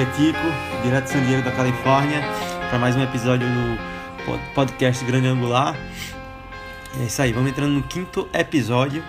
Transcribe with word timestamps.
aqui 0.00 0.28
é 0.28 0.32
Tico, 0.32 0.82
direto 0.82 1.04
de 1.04 1.10
San 1.10 1.24
Diego 1.26 1.42
da 1.42 1.52
Califórnia, 1.52 2.20
para 2.68 2.78
mais 2.78 2.96
um 2.96 3.02
episódio 3.02 3.46
do 3.46 4.24
pod- 4.24 4.42
podcast 4.54 5.04
Grande 5.04 5.26
Angular. 5.26 5.76
É 7.00 7.04
isso 7.04 7.20
aí, 7.20 7.32
vamos 7.32 7.50
entrando 7.50 7.72
no 7.72 7.82
quinto 7.82 8.28
episódio. 8.32 9.02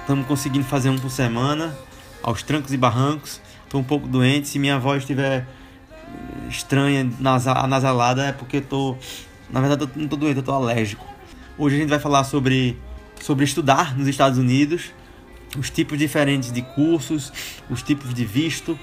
Estamos 0.00 0.26
conseguindo 0.26 0.64
fazer 0.64 0.90
um 0.90 0.98
por 0.98 1.10
semana, 1.10 1.74
aos 2.22 2.42
trancos 2.42 2.72
e 2.72 2.76
barrancos. 2.76 3.40
Estou 3.64 3.80
um 3.80 3.84
pouco 3.84 4.06
doente, 4.06 4.48
se 4.48 4.58
minha 4.58 4.78
voz 4.78 5.02
estiver 5.02 5.46
estranha, 6.48 7.08
nasa- 7.18 7.58
anasalada, 7.58 8.26
é 8.26 8.32
porque 8.32 8.60
tô. 8.60 8.96
Na 9.50 9.60
verdade, 9.60 9.82
eu 9.84 9.90
não 9.96 10.08
tô 10.08 10.16
doente, 10.16 10.36
eu 10.36 10.42
tô 10.42 10.52
alérgico. 10.52 11.04
Hoje 11.58 11.76
a 11.76 11.78
gente 11.78 11.88
vai 11.90 11.98
falar 11.98 12.24
sobre, 12.24 12.78
sobre 13.20 13.44
estudar 13.44 13.96
nos 13.96 14.06
Estados 14.08 14.38
Unidos, 14.38 14.92
os 15.58 15.70
tipos 15.70 15.98
diferentes 15.98 16.52
de 16.52 16.62
cursos, 16.62 17.32
os 17.70 17.82
tipos 17.82 18.12
de 18.12 18.24
visto. 18.24 18.78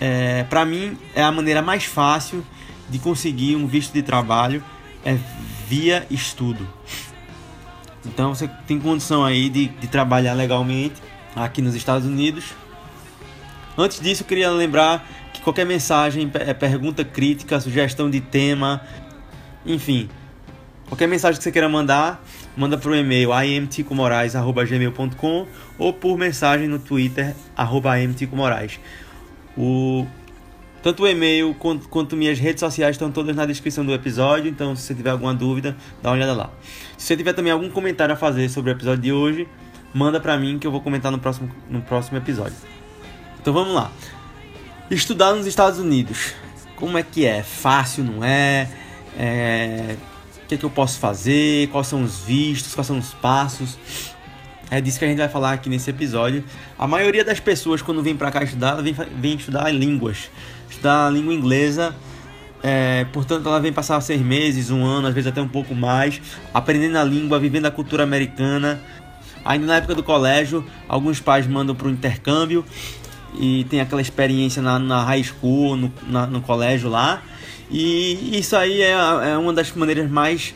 É, 0.00 0.44
para 0.44 0.64
mim, 0.64 0.96
é 1.14 1.22
a 1.22 1.30
maneira 1.30 1.60
mais 1.60 1.84
fácil 1.84 2.44
de 2.88 2.98
conseguir 2.98 3.54
um 3.54 3.66
visto 3.66 3.92
de 3.92 4.02
trabalho 4.02 4.64
é 5.04 5.16
via 5.68 6.06
estudo. 6.10 6.66
Então 8.04 8.34
você 8.34 8.48
tem 8.66 8.80
condição 8.80 9.24
aí 9.24 9.48
de, 9.48 9.68
de 9.68 9.86
trabalhar 9.86 10.32
legalmente 10.32 11.00
aqui 11.36 11.62
nos 11.62 11.74
Estados 11.74 12.06
Unidos. 12.06 12.46
Antes 13.76 14.00
disso, 14.00 14.22
eu 14.22 14.26
queria 14.26 14.50
lembrar 14.50 15.06
que 15.32 15.40
qualquer 15.40 15.64
mensagem, 15.64 16.30
é 16.34 16.52
pergunta 16.52 17.04
crítica, 17.04 17.60
sugestão 17.60 18.10
de 18.10 18.20
tema, 18.20 18.82
enfim, 19.64 20.08
qualquer 20.88 21.06
mensagem 21.06 21.38
que 21.38 21.44
você 21.44 21.52
queira 21.52 21.68
mandar, 21.68 22.20
manda 22.56 22.76
para 22.76 22.90
o 22.90 22.96
e-mail 22.96 23.30
imticomorais.gmail.com 23.32 25.46
ou 25.78 25.92
por 25.92 26.18
mensagem 26.18 26.66
no 26.66 26.78
Twitter, 26.78 27.34
arroba 27.56 28.00
imticomorais. 28.00 28.80
O, 29.56 30.06
tanto 30.82 31.02
o 31.02 31.08
e-mail 31.08 31.54
quanto, 31.58 31.88
quanto 31.88 32.16
minhas 32.16 32.38
redes 32.38 32.60
sociais 32.60 32.96
estão 32.96 33.10
todas 33.10 33.34
na 33.36 33.44
descrição 33.44 33.84
do 33.84 33.92
episódio, 33.92 34.50
então 34.50 34.74
se 34.74 34.82
você 34.82 34.94
tiver 34.94 35.10
alguma 35.10 35.34
dúvida, 35.34 35.76
dá 36.02 36.10
uma 36.10 36.16
olhada 36.16 36.32
lá. 36.32 36.50
Se 36.96 37.06
você 37.06 37.16
tiver 37.16 37.32
também 37.32 37.52
algum 37.52 37.68
comentário 37.68 38.14
a 38.14 38.16
fazer 38.16 38.48
sobre 38.48 38.70
o 38.70 38.72
episódio 38.72 39.02
de 39.02 39.12
hoje, 39.12 39.48
manda 39.92 40.20
para 40.20 40.38
mim 40.38 40.58
que 40.58 40.66
eu 40.66 40.70
vou 40.70 40.80
comentar 40.80 41.12
no 41.12 41.18
próximo, 41.18 41.50
no 41.68 41.82
próximo 41.82 42.16
episódio. 42.18 42.56
Então 43.40 43.52
vamos 43.52 43.74
lá. 43.74 43.90
Estudar 44.90 45.34
nos 45.34 45.46
Estados 45.46 45.78
Unidos. 45.78 46.34
Como 46.76 46.96
é 46.96 47.02
que 47.02 47.26
é? 47.26 47.42
Fácil, 47.42 48.04
não 48.04 48.24
é? 48.24 48.68
É, 49.18 49.96
O 50.44 50.46
que, 50.46 50.54
é 50.54 50.58
que 50.58 50.64
eu 50.64 50.70
posso 50.70 50.98
fazer? 50.98 51.68
Quais 51.68 51.86
são 51.86 52.02
os 52.02 52.20
vistos? 52.20 52.74
Quais 52.74 52.86
são 52.86 52.98
os 52.98 53.12
passos? 53.14 53.78
É 54.70 54.80
disso 54.80 54.98
que 54.98 55.04
a 55.04 55.08
gente 55.08 55.18
vai 55.18 55.28
falar 55.28 55.52
aqui 55.52 55.68
nesse 55.68 55.90
episódio. 55.90 56.44
A 56.78 56.86
maioria 56.86 57.24
das 57.24 57.40
pessoas, 57.40 57.82
quando 57.82 58.02
vem 58.02 58.14
pra 58.16 58.30
cá 58.30 58.42
estudar, 58.44 58.70
ela 58.70 58.82
vem, 58.82 58.94
vem 59.18 59.34
estudar 59.34 59.70
línguas. 59.72 60.30
Estudar 60.70 61.06
a 61.08 61.10
língua 61.10 61.34
inglesa. 61.34 61.94
É, 62.62 63.04
portanto, 63.12 63.48
ela 63.48 63.58
vem 63.58 63.72
passar 63.72 64.00
seis 64.00 64.20
meses, 64.20 64.70
um 64.70 64.84
ano, 64.84 65.08
às 65.08 65.14
vezes 65.14 65.28
até 65.28 65.40
um 65.40 65.48
pouco 65.48 65.74
mais, 65.74 66.20
aprendendo 66.54 66.98
a 66.98 67.04
língua, 67.04 67.38
vivendo 67.38 67.66
a 67.66 67.70
cultura 67.70 68.02
americana. 68.04 68.80
Ainda 69.44 69.66
na 69.66 69.76
época 69.76 69.94
do 69.94 70.02
colégio, 70.02 70.64
alguns 70.86 71.18
pais 71.18 71.46
mandam 71.46 71.74
para 71.74 71.88
o 71.88 71.90
intercâmbio 71.90 72.64
e 73.38 73.64
tem 73.64 73.80
aquela 73.80 74.02
experiência 74.02 74.60
na, 74.60 74.78
na 74.78 75.02
high 75.02 75.22
school, 75.24 75.74
no, 75.76 75.92
na- 76.06 76.26
no 76.26 76.42
colégio 76.42 76.90
lá. 76.90 77.22
E 77.70 78.38
isso 78.38 78.54
aí 78.56 78.82
é, 78.82 78.90
é 78.92 79.38
uma 79.38 79.52
das 79.52 79.72
maneiras 79.72 80.10
mais 80.10 80.54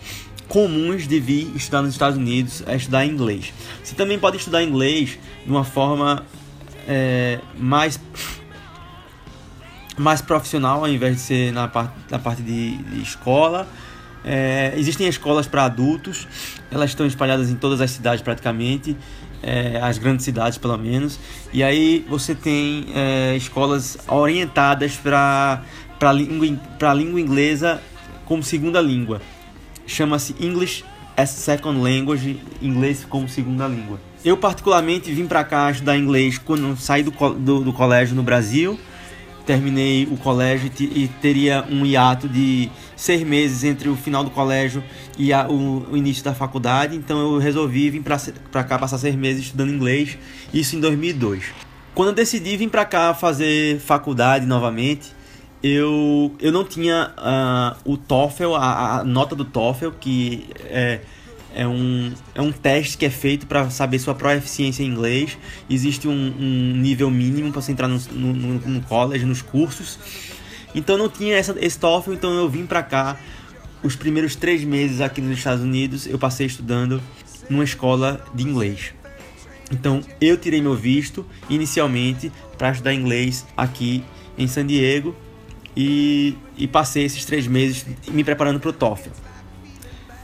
comuns 0.49 1.07
de 1.07 1.19
vir 1.21 1.51
estudar 1.57 1.83
nos 1.83 1.93
Estados 1.93 2.17
Unidos, 2.17 2.63
é 2.67 2.77
estudar 2.77 3.05
inglês. 3.05 3.53
Você 3.83 3.95
também 3.95 4.19
pode 4.19 4.37
estudar 4.37 4.63
inglês 4.63 5.19
de 5.45 5.51
uma 5.51 5.65
forma 5.65 6.25
é, 6.89 7.39
mais 7.59 7.99
mais 9.97 10.21
profissional 10.21 10.81
ao 10.81 10.89
invés 10.89 11.17
de 11.17 11.23
ser 11.23 11.53
na 11.53 11.69
parte, 11.69 11.95
na 12.11 12.19
parte 12.19 12.43
de, 12.43 12.77
de 12.77 13.03
escola. 13.03 13.69
É, 14.25 14.73
existem 14.77 15.07
escolas 15.07 15.47
para 15.47 15.65
adultos, 15.65 16.27
elas 16.71 16.91
estão 16.91 17.07
espalhadas 17.07 17.51
em 17.51 17.57
todas 17.57 17.81
as 17.81 17.91
cidades 17.91 18.23
praticamente, 18.23 18.97
é, 19.43 19.79
as 19.83 19.99
grandes 19.99 20.25
cidades 20.25 20.57
pelo 20.57 20.77
menos. 20.79 21.19
E 21.53 21.63
aí 21.63 22.05
você 22.09 22.35
tem 22.35 22.87
é, 22.95 23.37
escolas 23.37 23.99
orientadas 24.09 24.97
para 24.97 25.63
a 26.01 26.13
língua, 26.13 26.95
língua 26.95 27.21
inglesa 27.21 27.81
como 28.25 28.43
segunda 28.43 28.81
língua. 28.81 29.21
Chama-se 29.87 30.35
English 30.41 30.85
as 31.17 31.31
Second 31.31 31.81
Language, 31.81 32.41
inglês 32.61 33.05
como 33.09 33.29
segunda 33.29 33.67
língua. 33.69 34.01
Eu 34.25 34.37
particularmente 34.37 35.13
vim 35.13 35.27
para 35.27 35.45
cá 35.45 35.71
estudar 35.71 35.97
inglês 35.97 36.39
quando 36.39 36.77
saí 36.77 37.03
do, 37.03 37.11
do, 37.35 37.61
do 37.61 37.73
colégio 37.73 38.17
no 38.17 38.23
Brasil 38.23 38.79
terminei 39.47 40.09
o 40.11 40.17
colégio 40.17 40.71
e 40.81 41.03
e 41.05 41.09
teria 41.21 41.65
um 41.71 41.85
hiato 41.85 42.27
de 42.27 42.71
seis 42.97 43.23
meses 43.23 43.63
entre 43.63 43.91
o 43.91 43.95
final 43.95 44.25
do 44.25 44.31
colégio 44.31 44.83
e 45.19 45.33
a- 45.35 45.47
o, 45.47 45.87
o 45.93 45.97
início 45.99 46.25
da 46.25 46.33
faculdade, 46.35 46.97
então 46.97 47.19
eu 47.19 47.39
resolvi 47.39 47.91
vir 47.91 48.03
para 48.51 48.65
cá 48.65 48.79
passar 48.79 48.97
seis 48.97 49.15
meses 49.15 49.45
estudando 49.45 49.71
inglês, 49.71 50.17
isso 50.53 50.77
em 50.77 50.81
2002. 50.81 51.45
Quando 51.95 52.09
eu 52.09 52.15
decidi 52.15 52.57
vir 52.57 52.71
para 52.71 52.87
cá 52.87 53.13
fazer 53.13 53.79
faculdade 53.81 54.47
novamente, 54.47 55.13
eu, 55.67 56.37
eu 56.41 56.53
não 56.53 56.63
tinha 56.63 57.15
ah, 57.17 57.75
o 57.87 57.97
TOEFL, 57.97 58.55
a, 58.55 58.99
a 58.99 59.05
nota 59.05 59.35
do 59.35 59.47
TOEFL, 59.47 59.93
que 59.99 60.47
é, 60.67 61.01
é, 61.55 61.67
um, 61.67 62.13
é 62.35 62.43
um 62.43 62.53
teste 62.53 62.99
que 62.99 63.07
é 63.07 63.11
feito 63.11 63.47
para 63.47 63.71
saber 63.71 63.99
sua 63.99 64.15
proficiência 64.15 64.83
em 64.83 64.87
inglês. 64.89 65.39
Existe 65.71 66.07
um, 66.07 66.13
um 66.13 66.77
nível 66.77 67.11
mínimo 67.11 67.51
para 67.51 67.63
você 67.63 67.73
entrar 67.73 67.89
no, 67.89 67.99
no, 68.13 68.35
no, 68.61 68.83
college, 68.83 69.25
nos 69.25 69.41
cursos. 69.41 69.99
Então 70.75 70.99
não 70.99 71.09
tinha 71.09 71.35
essa, 71.35 71.57
esse 71.59 71.79
TOEFL, 71.79 72.13
então 72.13 72.35
eu 72.35 72.47
vim 72.47 72.67
para 72.67 72.83
cá. 72.83 73.19
Os 73.83 73.97
primeiros 73.97 74.37
três 74.37 74.63
meses 74.65 75.01
aqui 75.01 75.23
nos 75.23 75.39
Estados 75.39 75.65
Unidos 75.65 76.07
eu 76.07 76.19
passei 76.19 76.47
estudando 76.47 77.03
numa 77.49 77.65
escola 77.65 78.23
de 78.35 78.43
inglês. 78.43 78.93
Então 79.73 80.03
eu 80.21 80.37
tirei 80.37 80.61
meu 80.61 80.75
visto 80.75 81.25
inicialmente 81.49 82.31
para 82.59 82.71
estudar 82.71 82.93
inglês 82.93 83.47
aqui 83.57 84.05
em 84.37 84.47
San 84.47 84.67
Diego 84.67 85.17
e, 85.77 86.37
e 86.57 86.67
passei 86.67 87.05
esses 87.05 87.25
três 87.25 87.47
meses 87.47 87.87
me 88.09 88.23
preparando 88.23 88.61
para 88.61 88.71
o 88.71 88.73
TOEFL. 88.73 89.11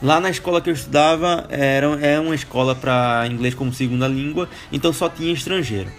Lá 0.03 0.19
na 0.19 0.31
escola 0.31 0.63
que 0.63 0.71
eu 0.71 0.75
estudava 0.75 1.47
era, 1.51 1.87
era 2.01 2.21
uma 2.23 2.35
escola 2.35 2.75
para 2.75 3.27
inglês 3.31 3.55
como 3.55 3.73
segunda 3.73 4.09
língua, 4.09 4.49
então 4.73 4.93
só 4.93 5.09
tinha 5.09 5.33
estrangeiro. 5.33 5.91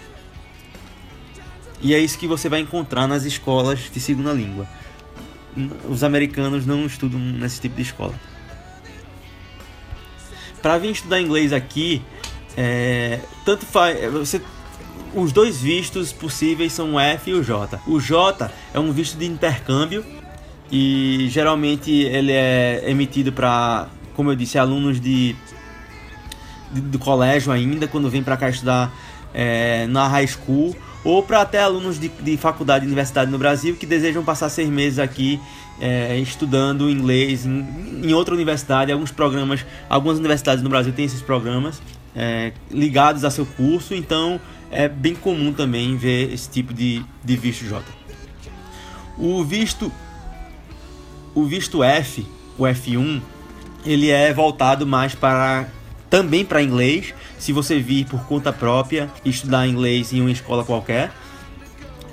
E 1.81 1.93
é 1.93 1.99
isso 1.99 2.17
que 2.17 2.27
você 2.27 2.49
vai 2.49 2.59
encontrar 2.59 3.07
nas 3.07 3.23
escolas 3.25 3.79
de 3.91 3.99
segunda 3.99 4.33
língua. 4.33 4.67
Os 5.87 6.03
americanos 6.03 6.65
não 6.65 6.85
estudam 6.85 7.19
nesse 7.19 7.59
tipo 7.59 7.75
de 7.75 7.81
escola. 7.81 8.13
Para 10.61 10.77
vir 10.77 10.91
estudar 10.91 11.19
inglês 11.19 11.51
aqui, 11.51 12.01
é, 12.55 13.19
tanto 13.43 13.65
faz. 13.65 14.11
Você, 14.13 14.41
os 15.13 15.31
dois 15.31 15.57
vistos 15.61 16.11
possíveis 16.13 16.73
são 16.73 16.93
o 16.93 16.99
F 16.99 17.29
e 17.31 17.33
o 17.33 17.43
J. 17.43 17.79
O 17.87 17.99
J 17.99 18.49
é 18.73 18.79
um 18.79 18.91
visto 18.91 19.17
de 19.17 19.25
intercâmbio 19.25 20.03
e 20.71 21.27
geralmente 21.29 21.91
ele 21.91 22.31
é 22.31 22.83
emitido 22.87 23.31
para, 23.31 23.87
como 24.15 24.31
eu 24.31 24.35
disse, 24.35 24.57
alunos 24.57 24.99
de, 25.01 25.35
de- 26.71 26.81
do 26.81 26.97
colégio 26.97 27.51
ainda, 27.51 27.87
quando 27.87 28.09
vem 28.09 28.23
para 28.23 28.37
cá 28.37 28.49
estudar 28.49 28.93
é, 29.33 29.85
na 29.87 30.07
high 30.07 30.27
school, 30.27 30.75
ou 31.03 31.21
para 31.23 31.41
até 31.41 31.59
alunos 31.61 31.99
de, 31.99 32.07
de 32.07 32.37
faculdade 32.37 32.85
universidade 32.85 33.29
no 33.29 33.37
Brasil 33.37 33.75
que 33.75 33.85
desejam 33.85 34.23
passar 34.23 34.49
seis 34.49 34.69
meses 34.69 34.99
aqui 34.99 35.39
é, 35.79 36.17
estudando 36.19 36.89
inglês 36.89 37.45
em, 37.45 38.01
em 38.03 38.13
outra 38.13 38.33
universidade. 38.35 38.91
Alguns 38.91 39.11
programas, 39.11 39.65
algumas 39.89 40.19
universidades 40.19 40.63
no 40.63 40.69
Brasil 40.69 40.93
têm 40.93 41.05
esses 41.05 41.21
programas 41.21 41.81
é, 42.15 42.51
ligados 42.69 43.23
a 43.23 43.31
seu 43.31 43.45
curso, 43.45 43.93
então 43.93 44.39
é 44.69 44.87
bem 44.87 45.15
comum 45.15 45.51
também 45.53 45.97
ver 45.97 46.33
esse 46.33 46.49
tipo 46.49 46.73
de, 46.73 47.03
de 47.23 47.35
visto 47.35 47.65
J. 47.65 47.83
O 49.17 49.43
visto 49.43 49.91
o 51.33 51.45
visto 51.45 51.83
F, 51.83 52.25
o 52.57 52.63
F1, 52.63 53.21
ele 53.85 54.09
é 54.09 54.33
voltado 54.33 54.85
mais 54.85 55.15
para 55.15 55.67
também 56.09 56.43
para 56.43 56.61
inglês, 56.61 57.13
se 57.39 57.53
você 57.53 57.79
vir 57.79 58.05
por 58.05 58.25
conta 58.25 58.51
própria 58.51 59.09
estudar 59.23 59.65
inglês 59.65 60.11
em 60.11 60.19
uma 60.19 60.31
escola 60.31 60.63
qualquer. 60.65 61.11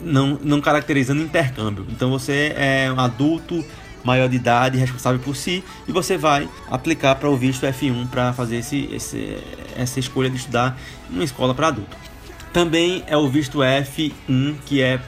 não, 0.00 0.38
não 0.40 0.60
caracterizando 0.60 1.20
intercâmbio. 1.20 1.84
Então 1.90 2.08
você 2.10 2.54
é 2.56 2.92
um 2.92 3.00
adulto 3.00 3.64
maior 4.08 4.28
de 4.28 4.36
idade, 4.36 4.78
responsável 4.78 5.20
por 5.20 5.36
si, 5.36 5.62
e 5.86 5.92
você 5.92 6.16
vai 6.16 6.48
aplicar 6.70 7.14
para 7.16 7.28
o 7.28 7.36
visto 7.36 7.66
F1 7.66 8.08
para 8.08 8.32
fazer 8.32 8.56
esse, 8.56 8.88
esse, 8.90 9.36
essa 9.76 10.00
escolha 10.00 10.30
de 10.30 10.36
estudar 10.36 10.78
em 11.10 11.14
uma 11.16 11.24
escola 11.24 11.54
para 11.54 11.68
adulto. 11.68 11.94
Também 12.52 13.04
é 13.06 13.16
o 13.16 13.28
visto 13.28 13.58
F1 13.58 14.56
que 14.64 14.80
é, 14.80 14.98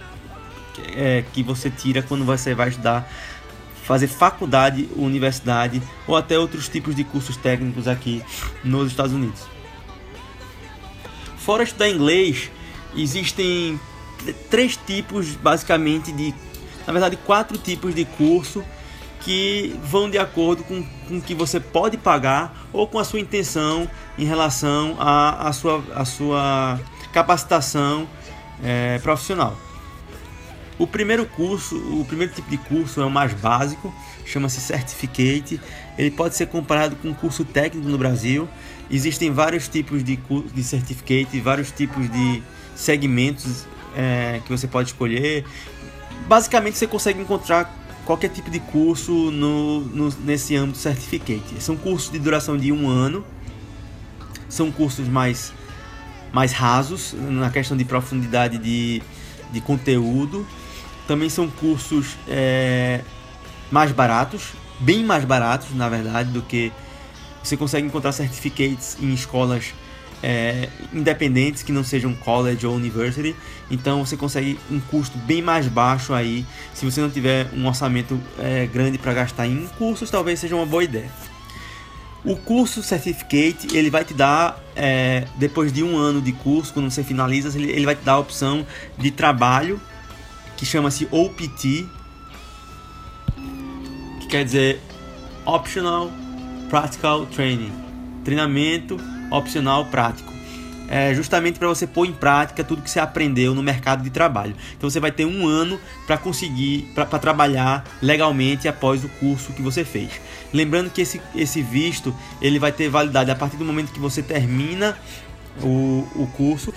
é 0.94 1.24
que 1.32 1.42
você 1.42 1.70
tira 1.70 2.02
quando 2.02 2.24
você 2.26 2.54
vai 2.54 2.68
estudar 2.68 3.10
fazer 3.84 4.06
faculdade, 4.06 4.88
universidade 4.94 5.82
ou 6.06 6.14
até 6.14 6.38
outros 6.38 6.68
tipos 6.68 6.94
de 6.94 7.02
cursos 7.02 7.36
técnicos 7.36 7.88
aqui 7.88 8.22
nos 8.62 8.88
Estados 8.88 9.12
Unidos. 9.12 9.40
Fora 11.38 11.64
estudar 11.64 11.88
inglês, 11.88 12.50
existem 12.94 13.80
três 14.50 14.76
tipos 14.76 15.34
basicamente 15.34 16.12
de, 16.12 16.34
na 16.86 16.92
verdade, 16.92 17.16
quatro 17.16 17.56
tipos 17.56 17.94
de 17.94 18.04
curso 18.04 18.62
que 19.20 19.78
vão 19.84 20.10
de 20.10 20.18
acordo 20.18 20.64
com, 20.64 20.82
com 20.82 21.18
o 21.18 21.22
que 21.22 21.34
você 21.34 21.60
pode 21.60 21.96
pagar 21.96 22.68
ou 22.72 22.86
com 22.86 22.98
a 22.98 23.04
sua 23.04 23.20
intenção 23.20 23.88
em 24.18 24.24
relação 24.24 24.96
à 24.98 25.48
a, 25.48 25.52
sua, 25.52 25.84
a 25.94 26.04
sua 26.04 26.80
capacitação 27.12 28.08
é, 28.62 28.98
profissional. 28.98 29.56
O 30.78 30.86
primeiro 30.86 31.26
curso, 31.26 31.76
o 31.76 32.04
primeiro 32.06 32.32
tipo 32.32 32.48
de 32.48 32.56
curso 32.56 33.02
é 33.02 33.04
o 33.04 33.10
mais 33.10 33.34
básico, 33.34 33.92
chama-se 34.24 34.60
Certificate. 34.60 35.60
Ele 35.98 36.10
pode 36.10 36.34
ser 36.34 36.46
comparado 36.46 36.96
com 36.96 37.08
um 37.08 37.14
curso 37.14 37.44
técnico 37.44 37.86
no 37.86 37.98
Brasil. 37.98 38.48
Existem 38.90 39.30
vários 39.30 39.68
tipos 39.68 40.02
de, 40.02 40.18
de 40.54 40.64
Certificate, 40.64 41.38
vários 41.40 41.70
tipos 41.70 42.10
de 42.10 42.42
segmentos 42.74 43.66
é, 43.94 44.40
que 44.42 44.50
você 44.50 44.66
pode 44.66 44.88
escolher. 44.88 45.44
Basicamente, 46.26 46.78
você 46.78 46.86
consegue 46.86 47.20
encontrar 47.20 47.79
qualquer 48.10 48.30
tipo 48.30 48.50
de 48.50 48.58
curso 48.58 49.12
no, 49.30 49.82
no, 49.82 50.10
nesse 50.24 50.56
âmbito 50.56 50.78
Certificate. 50.78 51.62
São 51.62 51.76
cursos 51.76 52.10
de 52.10 52.18
duração 52.18 52.58
de 52.58 52.72
um 52.72 52.88
ano, 52.88 53.24
são 54.48 54.72
cursos 54.72 55.06
mais, 55.06 55.52
mais 56.32 56.50
rasos 56.50 57.14
na 57.16 57.50
questão 57.50 57.76
de 57.76 57.84
profundidade 57.84 58.58
de, 58.58 59.00
de 59.52 59.60
conteúdo. 59.60 60.44
Também 61.06 61.28
são 61.28 61.48
cursos 61.48 62.16
é, 62.26 63.02
mais 63.70 63.92
baratos, 63.92 64.54
bem 64.80 65.04
mais 65.04 65.24
baratos, 65.24 65.72
na 65.76 65.88
verdade, 65.88 66.32
do 66.32 66.42
que 66.42 66.72
você 67.44 67.56
consegue 67.56 67.86
encontrar 67.86 68.10
certificates 68.10 68.96
em 69.00 69.14
escolas 69.14 69.72
é, 70.22 70.68
independentes 70.92 71.62
que 71.62 71.72
não 71.72 71.82
sejam 71.82 72.14
college 72.14 72.66
ou 72.66 72.74
university. 72.74 73.34
Então 73.70 74.04
você 74.04 74.16
consegue 74.16 74.58
um 74.70 74.80
custo 74.80 75.16
bem 75.18 75.42
mais 75.42 75.66
baixo 75.66 76.12
aí. 76.12 76.44
Se 76.74 76.84
você 76.84 77.00
não 77.00 77.10
tiver 77.10 77.48
um 77.54 77.66
orçamento 77.66 78.20
é, 78.38 78.66
grande 78.66 78.98
para 78.98 79.14
gastar 79.14 79.46
em 79.46 79.66
cursos, 79.78 80.10
talvez 80.10 80.40
seja 80.40 80.56
uma 80.56 80.66
boa 80.66 80.84
ideia. 80.84 81.10
O 82.22 82.36
curso 82.36 82.82
Certificate 82.82 83.74
ele 83.74 83.88
vai 83.88 84.04
te 84.04 84.12
dar 84.12 84.62
é, 84.76 85.26
depois 85.36 85.72
de 85.72 85.82
um 85.82 85.96
ano 85.96 86.20
de 86.20 86.32
curso, 86.32 86.72
quando 86.72 86.90
você 86.90 87.02
finaliza, 87.02 87.56
ele, 87.58 87.70
ele 87.70 87.86
vai 87.86 87.94
te 87.94 88.04
dar 88.04 88.12
a 88.14 88.18
opção 88.18 88.66
de 88.98 89.10
trabalho 89.10 89.80
que 90.56 90.66
chama-se 90.66 91.08
OPT, 91.10 91.88
que 94.20 94.26
quer 94.28 94.44
dizer 94.44 94.80
Optional 95.46 96.12
Practical 96.68 97.24
Training, 97.24 97.72
treinamento 98.22 98.98
opcional 99.30 99.86
prático. 99.86 100.40
É 100.92 101.14
justamente 101.14 101.56
para 101.56 101.68
você 101.68 101.86
pôr 101.86 102.04
em 102.04 102.12
prática 102.12 102.64
tudo 102.64 102.82
que 102.82 102.90
você 102.90 102.98
aprendeu 102.98 103.54
no 103.54 103.62
mercado 103.62 104.02
de 104.02 104.10
trabalho. 104.10 104.56
Então 104.76 104.90
você 104.90 104.98
vai 104.98 105.12
ter 105.12 105.24
um 105.24 105.46
ano 105.46 105.78
para 106.04 106.18
conseguir, 106.18 106.90
para 106.96 107.06
trabalhar 107.06 107.84
legalmente 108.02 108.66
após 108.66 109.04
o 109.04 109.08
curso 109.08 109.52
que 109.52 109.62
você 109.62 109.84
fez. 109.84 110.10
Lembrando 110.52 110.90
que 110.90 111.00
esse, 111.00 111.22
esse 111.32 111.62
visto 111.62 112.12
ele 112.42 112.58
vai 112.58 112.72
ter 112.72 112.88
validade 112.88 113.30
a 113.30 113.36
partir 113.36 113.56
do 113.56 113.64
momento 113.64 113.92
que 113.92 114.00
você 114.00 114.20
termina 114.20 114.98
o, 115.62 116.08
o 116.16 116.26
curso. 116.36 116.74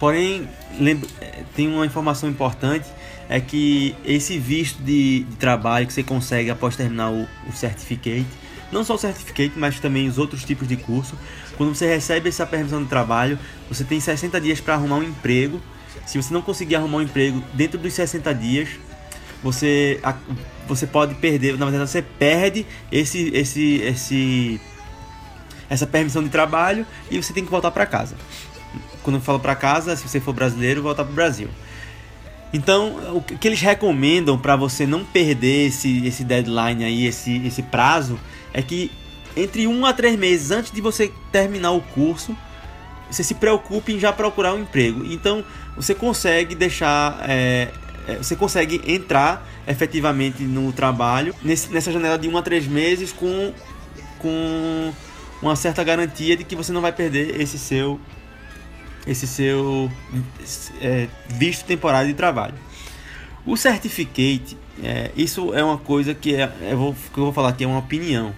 Porém, 0.00 0.48
lembra, 0.80 1.08
tem 1.54 1.68
uma 1.68 1.86
informação 1.86 2.28
importante 2.28 2.86
é 3.28 3.40
que 3.40 3.94
esse 4.04 4.38
visto 4.38 4.82
de, 4.82 5.20
de 5.20 5.36
trabalho 5.36 5.86
que 5.86 5.92
você 5.92 6.02
consegue 6.02 6.50
após 6.50 6.74
terminar 6.74 7.10
o, 7.10 7.28
o 7.48 7.52
certificate 7.52 8.26
não 8.72 8.84
só 8.84 8.94
o 8.94 8.98
certificate, 8.98 9.52
mas 9.56 9.78
também 9.80 10.08
os 10.08 10.18
outros 10.18 10.44
tipos 10.44 10.66
de 10.66 10.76
curso. 10.76 11.16
Quando 11.56 11.74
você 11.74 11.86
recebe 11.86 12.28
essa 12.28 12.46
permissão 12.46 12.82
de 12.82 12.88
trabalho, 12.88 13.38
você 13.68 13.84
tem 13.84 14.00
60 14.00 14.40
dias 14.40 14.60
para 14.60 14.74
arrumar 14.74 14.96
um 14.96 15.02
emprego. 15.02 15.60
Se 16.04 16.20
você 16.20 16.32
não 16.32 16.42
conseguir 16.42 16.76
arrumar 16.76 16.98
um 16.98 17.02
emprego 17.02 17.42
dentro 17.54 17.78
dos 17.78 17.92
60 17.94 18.34
dias, 18.34 18.68
você, 19.42 20.00
você 20.66 20.86
pode 20.86 21.14
perder, 21.16 21.56
na 21.56 21.66
verdade 21.66 21.90
você 21.90 22.02
perde 22.02 22.66
esse, 22.90 23.28
esse, 23.34 23.76
esse, 23.76 24.60
essa 25.68 25.86
permissão 25.86 26.22
de 26.22 26.28
trabalho 26.28 26.86
e 27.10 27.22
você 27.22 27.32
tem 27.32 27.44
que 27.44 27.50
voltar 27.50 27.70
para 27.70 27.86
casa. 27.86 28.16
Quando 29.02 29.16
eu 29.16 29.22
falo 29.22 29.38
para 29.38 29.54
casa, 29.54 29.94
se 29.94 30.08
você 30.08 30.20
for 30.20 30.32
brasileiro, 30.32 30.82
voltar 30.82 31.04
para 31.04 31.12
o 31.12 31.14
Brasil. 31.14 31.48
Então, 32.52 33.16
o 33.16 33.20
que 33.20 33.46
eles 33.46 33.60
recomendam 33.60 34.38
para 34.38 34.56
você 34.56 34.86
não 34.86 35.04
perder 35.04 35.66
esse, 35.66 36.06
esse 36.06 36.24
deadline 36.24 36.84
aí, 36.84 37.06
esse, 37.06 37.44
esse 37.46 37.62
prazo, 37.62 38.18
é 38.56 38.62
que 38.62 38.90
entre 39.36 39.66
um 39.66 39.84
a 39.84 39.92
três 39.92 40.18
meses 40.18 40.50
antes 40.50 40.72
de 40.72 40.80
você 40.80 41.12
terminar 41.30 41.72
o 41.72 41.82
curso, 41.82 42.34
você 43.10 43.22
se 43.22 43.34
preocupe 43.34 43.92
em 43.92 44.00
já 44.00 44.12
procurar 44.12 44.54
um 44.54 44.62
emprego. 44.62 45.04
Então 45.04 45.44
você 45.76 45.94
consegue 45.94 46.54
deixar, 46.54 47.22
é, 47.28 47.68
é, 48.08 48.16
você 48.16 48.34
consegue 48.34 48.80
entrar 48.86 49.46
efetivamente 49.68 50.42
no 50.42 50.72
trabalho 50.72 51.34
nesse, 51.42 51.70
nessa 51.70 51.92
janela 51.92 52.18
de 52.18 52.28
um 52.28 52.36
a 52.38 52.42
três 52.42 52.66
meses 52.66 53.12
com, 53.12 53.52
com 54.18 54.92
uma 55.42 55.54
certa 55.54 55.84
garantia 55.84 56.34
de 56.34 56.42
que 56.42 56.56
você 56.56 56.72
não 56.72 56.80
vai 56.80 56.92
perder 56.92 57.38
esse 57.38 57.58
seu 57.58 58.00
esse 59.06 59.26
seu 59.26 59.90
é, 60.80 61.06
visto 61.28 61.64
temporário 61.66 62.08
de 62.08 62.14
trabalho. 62.14 62.54
O 63.44 63.56
certificate, 63.56 64.56
é, 64.82 65.12
isso 65.16 65.54
é 65.54 65.62
uma 65.62 65.78
coisa 65.78 66.12
que, 66.12 66.34
é, 66.34 66.50
eu, 66.62 66.76
vou, 66.76 66.96
que 67.12 67.18
eu 67.18 67.24
vou 67.24 67.32
falar 67.32 67.50
aqui, 67.50 67.62
é 67.62 67.66
uma 67.66 67.78
opinião. 67.78 68.34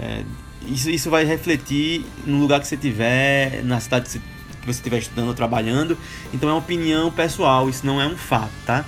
É, 0.00 0.22
isso, 0.66 0.90
isso 0.90 1.10
vai 1.10 1.24
refletir 1.24 2.04
no 2.26 2.38
lugar 2.38 2.60
que 2.60 2.66
você 2.66 2.74
estiver, 2.74 3.62
na 3.64 3.78
cidade 3.80 4.06
que 4.06 4.12
você, 4.12 4.18
que 4.18 4.66
você 4.66 4.78
estiver 4.78 4.98
estudando 4.98 5.28
ou 5.28 5.34
trabalhando. 5.34 5.96
Então 6.32 6.48
é 6.48 6.52
uma 6.52 6.58
opinião 6.58 7.10
pessoal, 7.10 7.68
isso 7.68 7.84
não 7.84 8.00
é 8.00 8.06
um 8.06 8.16
fato, 8.16 8.52
tá? 8.64 8.84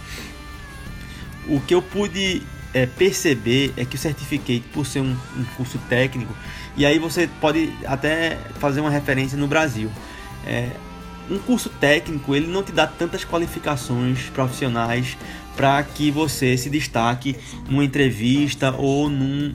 O 1.46 1.60
que 1.60 1.74
eu 1.74 1.82
pude 1.82 2.42
é, 2.72 2.86
perceber 2.86 3.72
é 3.76 3.84
que 3.84 3.96
o 3.96 3.98
Certificate, 3.98 4.64
por 4.72 4.86
ser 4.86 5.00
um, 5.00 5.16
um, 5.36 5.44
curso 5.56 5.78
técnico, 5.88 6.34
e 6.76 6.86
aí 6.86 6.98
você 6.98 7.28
pode 7.40 7.72
até 7.84 8.38
fazer 8.58 8.80
uma 8.80 8.90
referência 8.90 9.36
no 9.36 9.46
Brasil. 9.46 9.90
É, 10.46 10.70
um 11.30 11.38
curso 11.38 11.68
técnico 11.68 12.34
ele 12.34 12.46
não 12.46 12.62
te 12.62 12.72
dá 12.72 12.86
tantas 12.86 13.24
qualificações 13.24 14.28
profissionais 14.30 15.16
para 15.56 15.82
que 15.82 16.10
você 16.10 16.56
se 16.56 16.70
destaque 16.70 17.36
numa 17.68 17.84
entrevista 17.84 18.74
ou 18.76 19.08
num 19.08 19.54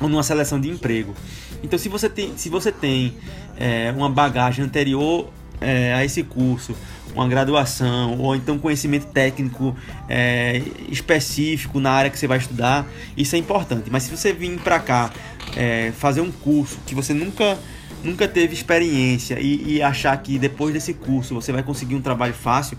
ou 0.00 0.08
numa 0.08 0.22
seleção 0.22 0.60
de 0.60 0.68
emprego. 0.68 1.14
Então, 1.62 1.78
se 1.78 1.88
você 1.88 2.08
tem, 2.08 2.36
se 2.36 2.48
você 2.48 2.70
tem 2.70 3.14
é, 3.58 3.92
uma 3.96 4.08
bagagem 4.08 4.64
anterior 4.64 5.28
é, 5.60 5.92
a 5.94 6.04
esse 6.04 6.22
curso, 6.22 6.74
uma 7.14 7.26
graduação 7.26 8.18
ou 8.18 8.36
então 8.36 8.58
conhecimento 8.58 9.06
técnico 9.06 9.76
é, 10.08 10.62
específico 10.88 11.80
na 11.80 11.90
área 11.90 12.10
que 12.10 12.18
você 12.18 12.26
vai 12.26 12.38
estudar, 12.38 12.86
isso 13.16 13.34
é 13.34 13.38
importante. 13.38 13.90
Mas 13.90 14.04
se 14.04 14.10
você 14.10 14.32
vir 14.32 14.58
para 14.60 14.78
cá 14.78 15.10
é, 15.56 15.92
fazer 15.96 16.20
um 16.20 16.30
curso 16.30 16.78
que 16.86 16.94
você 16.94 17.12
nunca 17.12 17.58
nunca 18.04 18.28
teve 18.28 18.54
experiência 18.54 19.40
e, 19.40 19.76
e, 19.76 19.82
achar 19.82 20.16
que 20.22 20.38
depois 20.38 20.72
desse 20.72 20.94
curso 20.94 21.34
você 21.34 21.50
vai 21.50 21.64
conseguir 21.64 21.96
um 21.96 22.00
trabalho 22.00 22.32
fácil, 22.32 22.78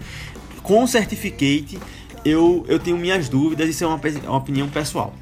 com 0.63 0.87
certificate 0.87 1.77
eu, 2.23 2.65
eu 2.69 2.79
tenho 2.79 2.97
minhas 2.97 3.27
dúvidas, 3.27 3.67
isso 3.67 3.83
é 3.83 3.87
uma, 3.87 3.99
uma 4.23 4.37
opinião 4.37 4.69
pessoal. 4.69 5.13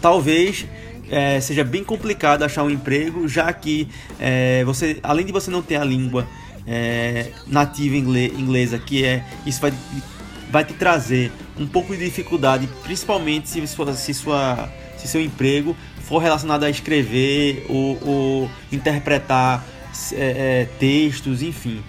Talvez 0.00 0.66
é, 1.10 1.40
seja 1.40 1.64
bem 1.64 1.84
complicado 1.84 2.42
achar 2.42 2.62
um 2.62 2.70
emprego, 2.70 3.28
já 3.28 3.52
que 3.52 3.88
é, 4.18 4.64
você, 4.64 4.98
além 5.02 5.26
de 5.26 5.32
você 5.32 5.50
não 5.50 5.62
ter 5.62 5.76
a 5.76 5.84
língua 5.84 6.26
é, 6.66 7.30
nativa 7.46 7.96
inglesa, 7.96 8.78
que 8.78 9.04
é 9.04 9.24
isso 9.46 9.60
vai, 9.60 9.72
vai 10.50 10.64
te 10.64 10.74
trazer 10.74 11.30
um 11.58 11.66
pouco 11.66 11.94
de 11.96 12.04
dificuldade, 12.04 12.68
principalmente 12.82 13.48
se, 13.48 13.64
se, 13.66 14.14
sua, 14.14 14.68
se 14.96 15.08
seu 15.08 15.20
emprego 15.20 15.76
for 16.02 16.18
relacionado 16.18 16.64
a 16.64 16.70
escrever 16.70 17.64
ou, 17.68 17.98
ou 18.06 18.50
interpretar 18.70 19.64
é, 20.12 20.16
é, 20.16 20.68
textos, 20.78 21.42
enfim. 21.42 21.82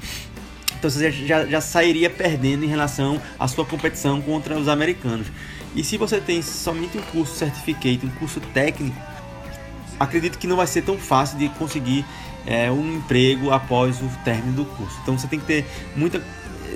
Então 0.78 0.90
você 0.90 1.12
já, 1.12 1.46
já 1.46 1.62
sairia 1.62 2.10
perdendo 2.10 2.64
em 2.64 2.68
relação 2.68 3.20
à 3.40 3.48
sua 3.48 3.66
competição 3.66 4.22
contra 4.22 4.58
os 4.58 4.68
americanos. 4.68 5.28
E 5.76 5.84
se 5.84 5.98
você 5.98 6.22
tem 6.22 6.42
somente 6.42 6.98
um 6.98 7.02
curso 7.02 7.36
certificate, 7.36 8.06
um 8.06 8.10
curso 8.12 8.40
técnico, 8.54 8.96
acredito 10.00 10.38
que 10.38 10.48
não 10.48 10.56
vai 10.56 10.68
ser 10.68 10.82
tão 10.82 10.98
fácil 10.98 11.38
de 11.38 11.50
conseguir 11.50 12.06
é, 12.46 12.72
um 12.72 12.96
emprego 12.96 13.52
após 13.52 14.02
o 14.02 14.10
término 14.24 14.54
do 14.54 14.66
curso. 14.66 14.98
Então 15.04 15.18
você 15.18 15.28
tem 15.28 15.40
que 15.40 15.46
ter 15.46 15.66
muita 15.96 16.22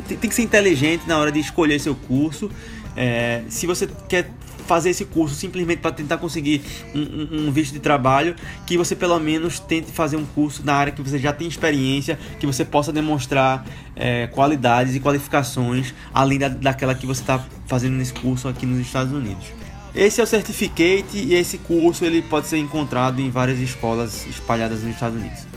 tem, 0.08 0.18
tem 0.18 0.30
que 0.30 0.36
ser 0.36 0.44
inteligente 0.44 1.08
na 1.08 1.18
hora 1.18 1.32
de 1.32 1.40
escolher 1.40 1.80
seu 1.80 1.96
curso. 1.96 2.52
É, 2.96 3.44
se 3.48 3.66
você 3.66 3.88
quer 4.08 4.30
fazer 4.70 4.92
esse 4.92 5.04
curso 5.04 5.34
simplesmente 5.34 5.80
para 5.80 5.92
tentar 5.92 6.18
conseguir 6.18 6.62
um, 6.94 7.48
um, 7.48 7.52
visto 7.52 7.74
de 7.74 7.80
trabalho, 7.80 8.36
que 8.68 8.78
você 8.78 8.96
pelo 8.96 9.20
menos 9.20 9.60
tente 9.60 9.92
fazer 9.92 10.16
um 10.16 10.26
curso 10.26 10.64
na 10.64 10.76
área 10.76 10.94
que 10.94 11.02
você 11.02 11.18
já 11.18 11.34
tem 11.34 11.48
experiência, 11.48 12.20
que 12.40 12.46
você 12.46 12.64
possa 12.64 12.94
demonstrar 12.94 13.66
é, 13.96 14.28
qualidades 14.28 14.94
e 14.94 15.00
qualificações 15.00 15.92
além 16.14 16.38
da, 16.38 16.50
daquela 16.50 16.94
que 16.94 17.08
você 17.08 17.22
está 17.22 17.44
fazendo 17.66 17.96
nesse 17.96 18.14
curso 18.14 18.48
aqui 18.48 18.68
nos 18.68 18.80
Estados 18.80 19.12
Unidos. 19.12 19.48
Esse 19.96 20.22
é 20.22 20.24
o 20.24 20.28
Certificate 20.28 21.18
e 21.18 21.34
esse 21.34 21.58
curso 21.58 22.06
ele 22.06 22.22
pode 22.22 22.46
ser 22.46 22.60
encontrado 22.60 23.20
em 23.20 23.32
várias 23.32 23.58
escolas 23.58 24.28
espalhadas 24.28 24.84
nos 24.84 24.94
Estados 24.94 25.20
Unidos. 25.20 25.48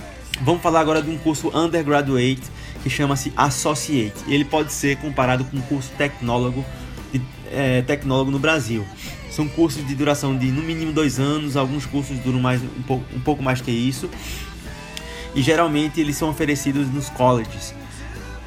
Vamos 0.41 0.63
falar 0.63 0.81
agora 0.81 1.03
de 1.03 1.11
um 1.11 1.19
curso 1.19 1.55
undergraduate 1.55 2.43
que 2.83 2.89
chama-se 2.89 3.31
Associate. 3.37 4.15
Ele 4.27 4.47
pode 4.47 4.73
ser 4.73 4.97
comparado 4.97 5.45
com 5.45 5.59
um 5.59 5.61
curso 5.61 5.91
tecnólogo 5.99 6.65
é, 7.53 7.83
tecnólogo 7.83 8.31
no 8.31 8.39
Brasil. 8.39 8.87
São 9.31 9.49
cursos 9.49 9.87
de 9.87 9.95
duração 9.95 10.37
de 10.37 10.47
no 10.51 10.63
mínimo 10.63 10.93
dois 10.93 11.19
anos, 11.19 11.57
alguns 11.57 11.87
cursos 11.87 12.19
duram 12.19 12.41
mais, 12.41 12.63
um, 12.63 12.83
pouco, 12.87 13.05
um 13.15 13.21
pouco 13.21 13.43
mais 13.43 13.61
que 13.61 13.71
isso. 13.71 14.09
E 15.35 15.41
geralmente 15.41 16.01
eles 16.01 16.17
são 16.17 16.29
oferecidos 16.29 16.93
nos 16.93 17.09
colleges. 17.09 17.75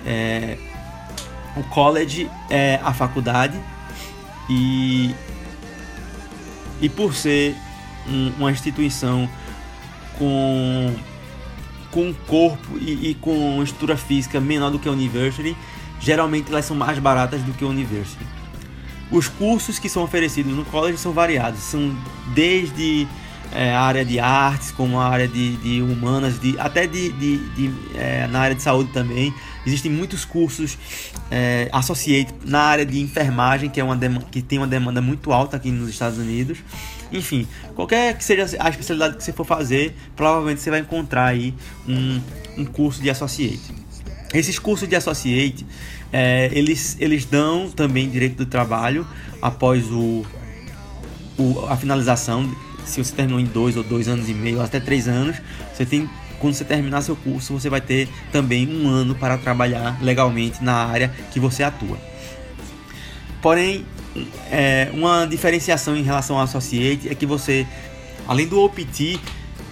É, 0.05 0.57
o 1.55 1.63
college 1.63 2.29
é 2.49 2.79
a 2.83 2.93
faculdade 2.93 3.59
e, 4.49 5.15
e 6.81 6.89
por 6.89 7.15
ser 7.15 7.55
um, 8.07 8.31
uma 8.37 8.51
instituição 8.51 9.27
com, 10.19 10.93
com 11.91 12.09
um 12.09 12.13
corpo 12.27 12.77
e, 12.77 13.09
e 13.09 13.15
com 13.15 13.63
estrutura 13.63 13.97
física 13.97 14.39
menor 14.39 14.69
do 14.69 14.77
que 14.77 14.87
a 14.87 14.91
university, 14.91 15.57
geralmente 15.99 16.51
elas 16.51 16.65
são 16.65 16.75
mais 16.75 16.99
baratas 16.99 17.41
do 17.41 17.53
que 17.53 17.63
a 17.63 17.67
university. 17.67 18.23
Os 19.11 19.27
cursos 19.27 19.77
que 19.79 19.87
são 19.87 20.03
oferecidos 20.03 20.53
no 20.53 20.65
college 20.65 20.97
são 20.97 21.11
variados, 21.11 21.59
são 21.59 21.95
desde 22.33 23.07
é, 23.51 23.73
a 23.73 23.81
área 23.81 24.03
de 24.03 24.19
artes, 24.19 24.71
como 24.71 24.99
a 24.99 25.07
área 25.07 25.27
de, 25.27 25.55
de 25.57 25.81
humanas, 25.81 26.39
de, 26.39 26.59
até 26.59 26.87
de, 26.87 27.11
de, 27.11 27.37
de 27.49 27.73
é, 27.95 28.27
na 28.27 28.39
área 28.39 28.55
de 28.55 28.61
saúde 28.61 28.91
também. 28.91 29.33
Existem 29.65 29.91
muitos 29.91 30.25
cursos 30.25 30.77
é, 31.31 31.69
associados 31.71 32.33
na 32.43 32.59
área 32.61 32.85
de 32.85 32.99
enfermagem, 32.99 33.69
que, 33.69 33.79
é 33.79 33.83
uma 33.83 33.97
que 34.31 34.41
tem 34.41 34.57
uma 34.57 34.67
demanda 34.67 35.01
muito 35.01 35.31
alta 35.31 35.57
aqui 35.57 35.71
nos 35.71 35.89
Estados 35.89 36.17
Unidos. 36.17 36.57
Enfim, 37.11 37.47
qualquer 37.75 38.17
que 38.17 38.23
seja 38.23 38.57
a 38.59 38.69
especialidade 38.69 39.17
que 39.17 39.23
você 39.23 39.31
for 39.31 39.45
fazer, 39.45 39.95
provavelmente 40.15 40.61
você 40.61 40.69
vai 40.69 40.79
encontrar 40.79 41.27
aí 41.27 41.53
um, 41.87 42.19
um 42.57 42.65
curso 42.65 43.01
de 43.01 43.09
associate. 43.09 43.84
Esses 44.33 44.59
cursos 44.59 44.87
de 44.87 44.95
associate 44.95 45.65
é, 46.11 46.49
eles, 46.53 46.97
eles 46.99 47.25
dão 47.25 47.69
também 47.69 48.09
direito 48.09 48.37
do 48.37 48.45
trabalho 48.45 49.05
após 49.41 49.85
o, 49.91 50.25
o, 51.37 51.65
a 51.69 51.77
finalização. 51.77 52.49
Se 52.85 53.03
você 53.03 53.13
terminou 53.15 53.39
em 53.39 53.45
dois 53.45 53.75
ou 53.75 53.83
dois 53.83 54.07
anos 54.07 54.29
e 54.29 54.33
meio, 54.33 54.61
até 54.61 54.79
três 54.79 55.07
anos, 55.07 55.37
você 55.73 55.85
tem 55.85 56.09
quando 56.39 56.53
você 56.53 56.65
terminar 56.65 57.01
seu 57.01 57.15
curso, 57.15 57.53
você 57.53 57.69
vai 57.69 57.81
ter 57.81 58.09
também 58.31 58.67
um 58.67 58.87
ano 58.87 59.15
para 59.15 59.37
trabalhar 59.37 59.97
legalmente 60.01 60.63
na 60.63 60.85
área 60.85 61.11
que 61.31 61.39
você 61.39 61.63
atua. 61.63 61.97
Porém, 63.41 63.85
é, 64.51 64.89
uma 64.93 65.25
diferenciação 65.25 65.95
em 65.95 66.03
relação 66.03 66.37
ao 66.37 66.43
Associate 66.43 67.09
é 67.09 67.15
que 67.15 67.25
você, 67.25 67.65
além 68.27 68.47
do 68.47 68.59
OPT, 68.59 69.19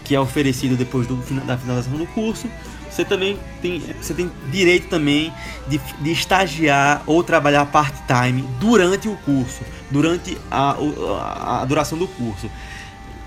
que 0.04 0.16
é 0.16 0.20
oferecido 0.20 0.76
depois 0.76 1.08
do, 1.08 1.16
da 1.46 1.58
finalização 1.58 1.98
do 1.98 2.06
curso, 2.08 2.48
você 2.94 3.04
também 3.04 3.40
tem, 3.60 3.80
você 3.80 4.14
tem 4.14 4.32
direito 4.52 4.88
também 4.88 5.34
de, 5.68 5.80
de 6.00 6.12
estagiar 6.12 7.02
ou 7.08 7.24
trabalhar 7.24 7.66
part-time 7.66 8.44
durante 8.60 9.08
o 9.08 9.16
curso, 9.18 9.64
durante 9.90 10.38
a, 10.52 10.76
a, 11.20 11.62
a 11.62 11.66
duração 11.66 11.98
do 11.98 12.08
curso. 12.08 12.50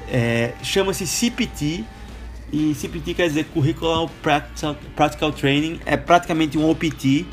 É, 0.08 0.52
Chama-se 0.62 1.04
CPT, 1.04 1.84
e 2.52 2.74
CPT 2.76 3.14
quer 3.14 3.26
dizer 3.26 3.44
Curricular 3.46 4.08
Practical, 4.22 4.76
Practical 4.94 5.32
Training, 5.32 5.80
é 5.84 5.96
praticamente 5.96 6.56
um 6.56 6.70
OPT, 6.70 7.26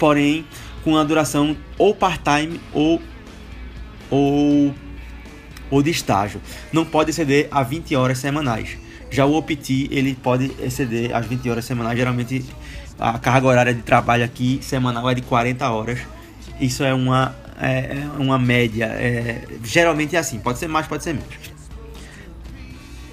porém 0.00 0.44
com 0.82 0.96
a 0.96 1.04
duração 1.04 1.56
ou 1.78 1.94
part-time 1.94 2.60
ou, 2.72 3.00
ou, 4.10 4.74
ou 5.70 5.80
de 5.80 5.90
estágio. 5.90 6.40
Não 6.72 6.84
pode 6.84 7.10
exceder 7.10 7.46
a 7.52 7.62
20 7.62 7.94
horas 7.94 8.18
semanais. 8.18 8.81
Já 9.12 9.26
o 9.26 9.34
OPT, 9.34 9.88
ele 9.90 10.14
pode 10.14 10.50
exceder 10.58 11.14
as 11.14 11.26
20 11.26 11.50
horas 11.50 11.66
semanais. 11.66 11.98
Geralmente, 11.98 12.44
a 12.98 13.18
carga 13.18 13.46
horária 13.46 13.74
de 13.74 13.82
trabalho 13.82 14.24
aqui 14.24 14.58
semanal 14.62 15.08
é 15.10 15.14
de 15.14 15.20
40 15.20 15.70
horas. 15.70 15.98
Isso 16.58 16.82
é 16.82 16.94
uma, 16.94 17.36
é, 17.60 17.98
é 17.98 18.10
uma 18.18 18.38
média. 18.38 18.86
É, 18.86 19.46
geralmente 19.62 20.16
é 20.16 20.18
assim, 20.18 20.38
pode 20.38 20.58
ser 20.58 20.66
mais, 20.66 20.86
pode 20.86 21.04
ser 21.04 21.12
menos. 21.12 21.28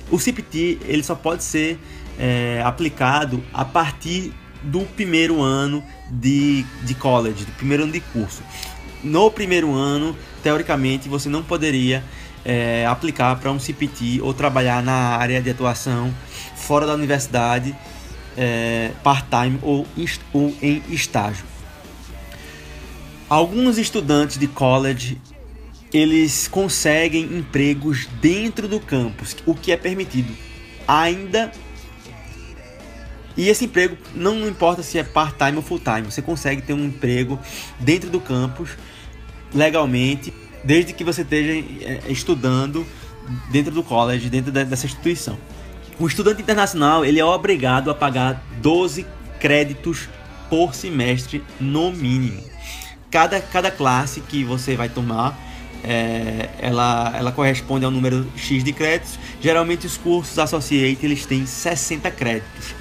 O 0.09 0.17
CPT, 0.17 0.79
ele 0.85 1.03
só 1.03 1.15
pode 1.15 1.43
ser 1.43 1.77
é, 2.17 2.61
aplicado 2.63 3.43
a 3.53 3.65
partir 3.65 4.33
do 4.63 4.81
primeiro 4.81 5.41
ano 5.41 5.83
de, 6.09 6.63
de 6.83 6.95
college, 6.95 7.43
do 7.43 7.51
primeiro 7.53 7.83
ano 7.83 7.91
de 7.91 7.99
curso. 7.99 8.41
No 9.03 9.29
primeiro 9.29 9.73
ano, 9.73 10.15
teoricamente, 10.41 11.09
você 11.09 11.27
não 11.27 11.43
poderia 11.43 12.03
é, 12.43 12.86
aplicar 12.86 13.36
para 13.38 13.51
um 13.51 13.60
CPT 13.60 14.22
ou 14.22 14.34
trabalhar 14.34 14.81
na 14.81 15.17
área 15.17 15.41
de 15.41 15.50
atuação 15.50 16.13
fora 16.55 16.86
da 16.86 16.93
universidade, 16.93 17.75
é, 18.38 18.91
part-time 19.03 19.60
ou, 19.62 19.86
ou 20.34 20.55
em 20.62 20.81
estágio. 20.89 21.46
Alguns 23.29 23.77
estudantes 23.77 24.38
de 24.38 24.48
college 24.48 25.19
eles 25.93 26.48
conseguem 26.48 27.24
empregos 27.38 28.08
dentro 28.22 28.67
do 28.67 28.79
campus, 28.79 29.36
o 29.46 29.55
que 29.55 29.72
é 29.72 29.77
permitido. 29.77 30.36
Ainda 30.88 31.51
e 33.39 33.48
esse 33.48 33.65
emprego 33.65 33.98
não 34.13 34.46
importa 34.46 34.84
se 34.84 34.98
é 34.98 35.03
part-time 35.03 35.55
ou 35.55 35.63
full-time, 35.63 36.01
você 36.01 36.22
consegue 36.22 36.62
ter 36.62 36.74
um 36.74 36.86
emprego 36.86 37.39
dentro 37.79 38.10
do 38.10 38.19
campus 38.19 38.72
legalmente 39.53 40.34
desde 40.63 40.93
que 40.93 41.03
você 41.03 41.21
esteja 41.21 41.65
é, 41.81 42.01
estudando 42.09 42.85
dentro 43.51 43.71
do 43.71 43.83
college, 43.83 44.29
dentro 44.29 44.51
dessa 44.51 44.85
instituição. 44.85 45.37
O 45.99 46.07
estudante 46.07 46.41
internacional 46.41 47.03
ele 47.03 47.19
é 47.19 47.25
obrigado 47.25 47.91
a 47.91 47.95
pagar 47.95 48.43
12 48.61 49.05
créditos 49.39 50.07
por 50.49 50.73
semestre 50.73 51.43
no 51.59 51.91
mínimo. 51.91 52.41
Cada, 53.11 53.39
cada 53.41 53.71
classe 53.71 54.21
que 54.21 54.43
você 54.43 54.75
vai 54.75 54.89
tomar, 54.89 55.37
é, 55.83 56.49
ela, 56.59 57.13
ela 57.15 57.31
corresponde 57.31 57.85
ao 57.85 57.91
número 57.91 58.27
X 58.35 58.63
de 58.63 58.71
créditos. 58.71 59.19
Geralmente 59.41 59.87
os 59.87 59.97
cursos 59.97 60.37
Associate 60.37 61.05
eles 61.05 61.25
têm 61.25 61.45
60 61.45 62.09
créditos. 62.11 62.75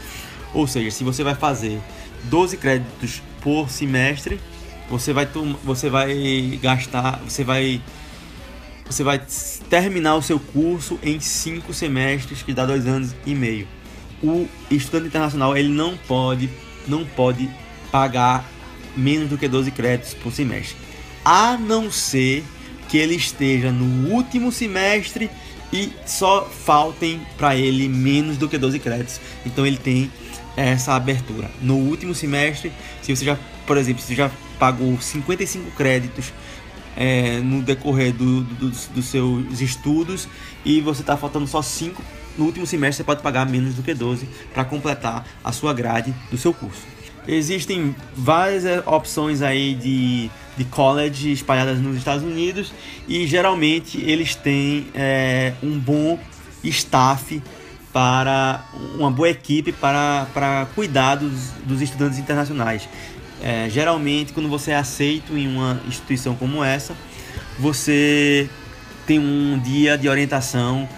Ou 0.54 0.66
seja, 0.66 0.90
se 0.90 1.04
você 1.04 1.22
vai 1.22 1.34
fazer 1.34 1.80
12 2.24 2.56
créditos 2.56 3.22
por 3.40 3.70
semestre, 3.70 4.40
você 4.88 5.12
vai 5.12 5.28
você 5.64 5.90
vai 5.90 6.58
gastar, 6.62 7.20
você 7.26 7.44
vai 7.44 7.80
você 8.88 9.04
vai 9.04 9.20
terminar 9.68 10.16
o 10.16 10.22
seu 10.22 10.40
curso 10.40 10.98
em 11.02 11.20
cinco 11.20 11.74
semestres, 11.74 12.42
que 12.42 12.54
dá 12.54 12.64
dois 12.64 12.86
anos 12.86 13.14
e 13.26 13.34
meio. 13.34 13.68
O 14.22 14.48
estudante 14.70 15.08
internacional 15.08 15.56
ele 15.56 15.68
não 15.68 15.96
pode 15.96 16.48
não 16.86 17.04
pode 17.04 17.48
pagar 17.92 18.44
menos 18.96 19.28
do 19.28 19.38
que 19.38 19.46
12 19.46 19.70
créditos 19.70 20.14
por 20.14 20.32
semestre, 20.32 20.76
a 21.24 21.56
não 21.56 21.90
ser 21.90 22.42
que 22.88 22.96
ele 22.96 23.14
esteja 23.14 23.70
no 23.70 24.10
último 24.10 24.50
semestre 24.50 25.30
e 25.72 25.92
só 26.06 26.44
faltem 26.46 27.20
para 27.36 27.54
ele 27.54 27.88
menos 27.88 28.38
do 28.38 28.48
que 28.48 28.56
12 28.56 28.78
créditos. 28.78 29.20
Então 29.44 29.66
ele 29.66 29.76
tem 29.76 30.10
essa 30.56 30.94
abertura. 30.94 31.50
No 31.60 31.76
último 31.76 32.14
semestre, 32.14 32.72
se 33.02 33.14
você 33.14 33.24
já, 33.24 33.38
por 33.66 33.76
exemplo, 33.76 34.02
se 34.02 34.14
já 34.14 34.30
pagou 34.58 35.00
55 35.00 35.70
créditos 35.72 36.32
é, 36.96 37.38
no 37.38 37.62
decorrer 37.62 38.12
do, 38.12 38.42
do, 38.42 38.70
dos 38.70 39.04
seus 39.04 39.60
estudos 39.60 40.28
e 40.64 40.80
você 40.80 41.00
está 41.00 41.16
faltando 41.16 41.46
só 41.46 41.62
5, 41.62 42.02
no 42.36 42.44
último 42.44 42.66
semestre 42.66 42.98
você 42.98 43.04
pode 43.04 43.22
pagar 43.22 43.46
menos 43.46 43.74
do 43.74 43.82
que 43.82 43.94
12 43.94 44.28
para 44.52 44.64
completar 44.64 45.24
a 45.44 45.52
sua 45.52 45.72
grade 45.72 46.12
do 46.30 46.36
seu 46.36 46.52
curso. 46.52 46.82
Existem 47.26 47.94
várias 48.16 48.64
é, 48.64 48.82
opções 48.86 49.42
aí 49.42 49.74
de, 49.74 50.30
de 50.56 50.64
college 50.64 51.30
espalhadas 51.30 51.78
nos 51.78 51.96
Estados 51.96 52.24
Unidos 52.24 52.72
e 53.06 53.26
geralmente 53.26 54.00
eles 54.00 54.34
têm 54.34 54.88
é, 54.94 55.52
um 55.62 55.78
bom 55.78 56.18
staff 56.64 57.40
para 57.92 58.64
uma 58.94 59.10
boa 59.10 59.28
equipe 59.28 59.72
para, 59.72 60.26
para 60.32 60.66
cuidar 60.74 61.16
dos, 61.16 61.50
dos 61.64 61.82
estudantes 61.82 62.18
internacionais. 62.18 62.88
É, 63.42 63.68
geralmente, 63.70 64.32
quando 64.32 64.48
você 64.48 64.72
é 64.72 64.76
aceito 64.76 65.36
em 65.36 65.46
uma 65.48 65.80
instituição 65.86 66.34
como 66.34 66.62
essa, 66.62 66.94
você 67.58 68.48
tem 69.06 69.18
um 69.18 69.58
dia 69.58 69.96
de 69.96 70.08
orientação 70.08 70.88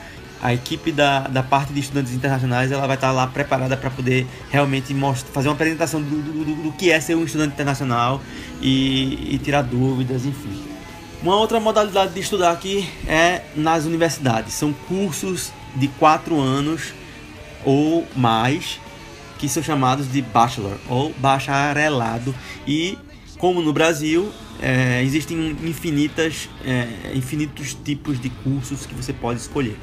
a 0.42 0.54
equipe 0.54 0.90
da, 0.90 1.20
da 1.28 1.42
parte 1.42 1.72
de 1.72 1.80
estudantes 1.80 2.14
internacionais 2.14 2.72
ela 2.72 2.86
vai 2.86 2.96
estar 2.96 3.12
lá 3.12 3.26
preparada 3.26 3.76
para 3.76 3.90
poder 3.90 4.26
realmente 4.50 4.94
mostrar, 4.94 5.30
fazer 5.32 5.48
uma 5.48 5.54
apresentação 5.54 6.00
do, 6.00 6.22
do, 6.22 6.62
do, 6.62 6.72
que 6.72 6.90
é 6.90 6.98
ser 6.98 7.14
um 7.14 7.24
estudante 7.24 7.52
internacional 7.52 8.22
e, 8.60 9.34
e 9.34 9.38
tirar 9.38 9.62
dúvidas, 9.62 10.24
enfim. 10.24 10.62
Uma 11.22 11.36
outra 11.36 11.60
modalidade 11.60 12.14
de 12.14 12.20
estudar 12.20 12.52
aqui 12.52 12.88
é 13.06 13.42
nas 13.54 13.84
universidades. 13.84 14.54
São 14.54 14.72
cursos 14.72 15.52
de 15.76 15.88
quatro 15.88 16.40
anos 16.40 16.94
ou 17.62 18.06
mais 18.16 18.80
que 19.40 19.48
são 19.48 19.62
chamados 19.62 20.12
de 20.12 20.20
bachelor 20.20 20.76
ou 20.86 21.14
bacharelado. 21.14 22.34
E 22.66 22.98
como 23.38 23.62
no 23.62 23.72
Brasil 23.72 24.30
é, 24.60 25.02
existem 25.02 25.56
infinitas 25.64 26.50
é, 26.62 27.12
infinitos 27.14 27.72
tipos 27.72 28.20
de 28.20 28.28
cursos 28.28 28.84
que 28.84 28.94
você 28.94 29.14
pode 29.14 29.40
escolher. 29.40 29.78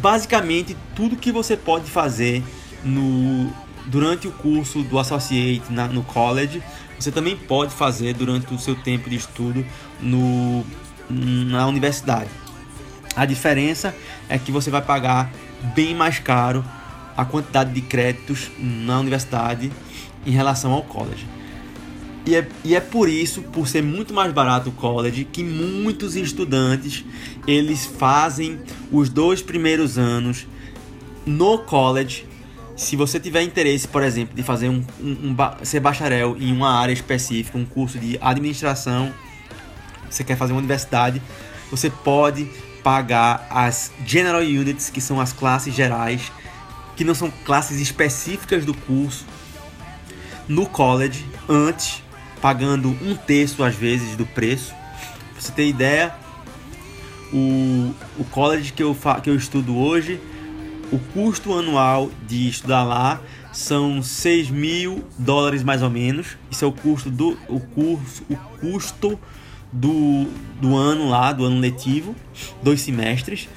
Basicamente 0.00 0.76
tudo 0.94 1.16
que 1.16 1.32
você 1.32 1.56
pode 1.56 1.90
fazer 1.90 2.42
no 2.84 3.52
durante 3.86 4.28
o 4.28 4.30
curso 4.30 4.84
do 4.84 4.96
associate 4.96 5.64
na, 5.72 5.88
no 5.88 6.04
college 6.04 6.62
você 6.98 7.10
também 7.10 7.36
pode 7.36 7.74
fazer 7.74 8.14
durante 8.14 8.54
o 8.54 8.58
seu 8.58 8.76
tempo 8.76 9.10
de 9.10 9.16
estudo 9.16 9.66
no, 10.00 10.64
na 11.10 11.66
universidade. 11.66 12.30
A 13.16 13.26
diferença 13.26 13.92
é 14.28 14.38
que 14.38 14.52
você 14.52 14.70
vai 14.70 14.80
pagar 14.80 15.32
bem 15.74 15.96
mais 15.96 16.20
caro 16.20 16.64
a 17.16 17.24
quantidade 17.24 17.72
de 17.72 17.80
créditos 17.80 18.50
na 18.58 19.00
universidade 19.00 19.70
em 20.26 20.30
relação 20.30 20.72
ao 20.72 20.82
college. 20.82 21.26
E 22.24 22.36
é, 22.36 22.46
e 22.64 22.74
é 22.74 22.80
por 22.80 23.08
isso, 23.08 23.42
por 23.42 23.66
ser 23.66 23.82
muito 23.82 24.14
mais 24.14 24.32
barato 24.32 24.68
o 24.68 24.72
college, 24.72 25.24
que 25.24 25.42
muitos 25.42 26.14
estudantes 26.14 27.04
eles 27.46 27.84
fazem 27.84 28.60
os 28.92 29.08
dois 29.08 29.42
primeiros 29.42 29.98
anos 29.98 30.46
no 31.26 31.58
college. 31.58 32.26
Se 32.76 32.94
você 32.94 33.18
tiver 33.18 33.42
interesse, 33.42 33.88
por 33.88 34.02
exemplo, 34.02 34.36
de 34.36 34.42
fazer 34.42 34.68
um, 34.68 34.84
um, 35.00 35.30
um 35.30 35.64
ser 35.64 35.80
bacharel 35.80 36.36
em 36.38 36.52
uma 36.52 36.78
área 36.78 36.92
específica, 36.92 37.58
um 37.58 37.64
curso 37.64 37.98
de 37.98 38.16
administração, 38.20 39.12
você 40.08 40.22
quer 40.22 40.36
fazer 40.36 40.52
uma 40.52 40.58
universidade, 40.58 41.20
você 41.70 41.90
pode 41.90 42.48
pagar 42.84 43.46
as 43.50 43.90
General 44.06 44.42
Units, 44.42 44.90
que 44.90 45.00
são 45.00 45.20
as 45.20 45.32
classes 45.32 45.74
gerais, 45.74 46.30
que 46.96 47.04
não 47.04 47.14
são 47.14 47.30
classes 47.44 47.80
específicas 47.80 48.64
do 48.64 48.74
curso, 48.74 49.24
no 50.48 50.66
college, 50.66 51.24
antes, 51.48 52.02
pagando 52.40 52.88
um 53.02 53.14
terço 53.14 53.62
às 53.62 53.74
vezes 53.74 54.16
do 54.16 54.26
preço. 54.26 54.74
Pra 55.32 55.40
você 55.40 55.52
ter 55.52 55.68
ideia, 55.68 56.14
o, 57.32 57.94
o 58.18 58.24
college 58.30 58.72
que 58.72 58.82
eu, 58.82 58.96
que 59.22 59.30
eu 59.30 59.36
estudo 59.36 59.76
hoje, 59.76 60.20
o 60.92 60.98
custo 60.98 61.56
anual 61.58 62.10
de 62.28 62.48
estudar 62.48 62.84
lá 62.84 63.20
são 63.52 64.02
6 64.02 64.50
mil 64.50 65.04
dólares 65.18 65.62
mais 65.62 65.82
ou 65.82 65.90
menos. 65.90 66.36
Isso 66.50 66.64
é 66.64 66.68
o 66.68 66.72
custo 66.72 67.10
do 67.10 67.38
o 67.48 67.60
curso, 67.60 68.22
o 68.28 68.36
custo 68.36 69.18
do, 69.72 70.26
do 70.60 70.76
ano 70.76 71.08
lá, 71.08 71.32
do 71.32 71.44
ano 71.44 71.58
letivo, 71.58 72.14
dois 72.62 72.80
semestres. 72.82 73.48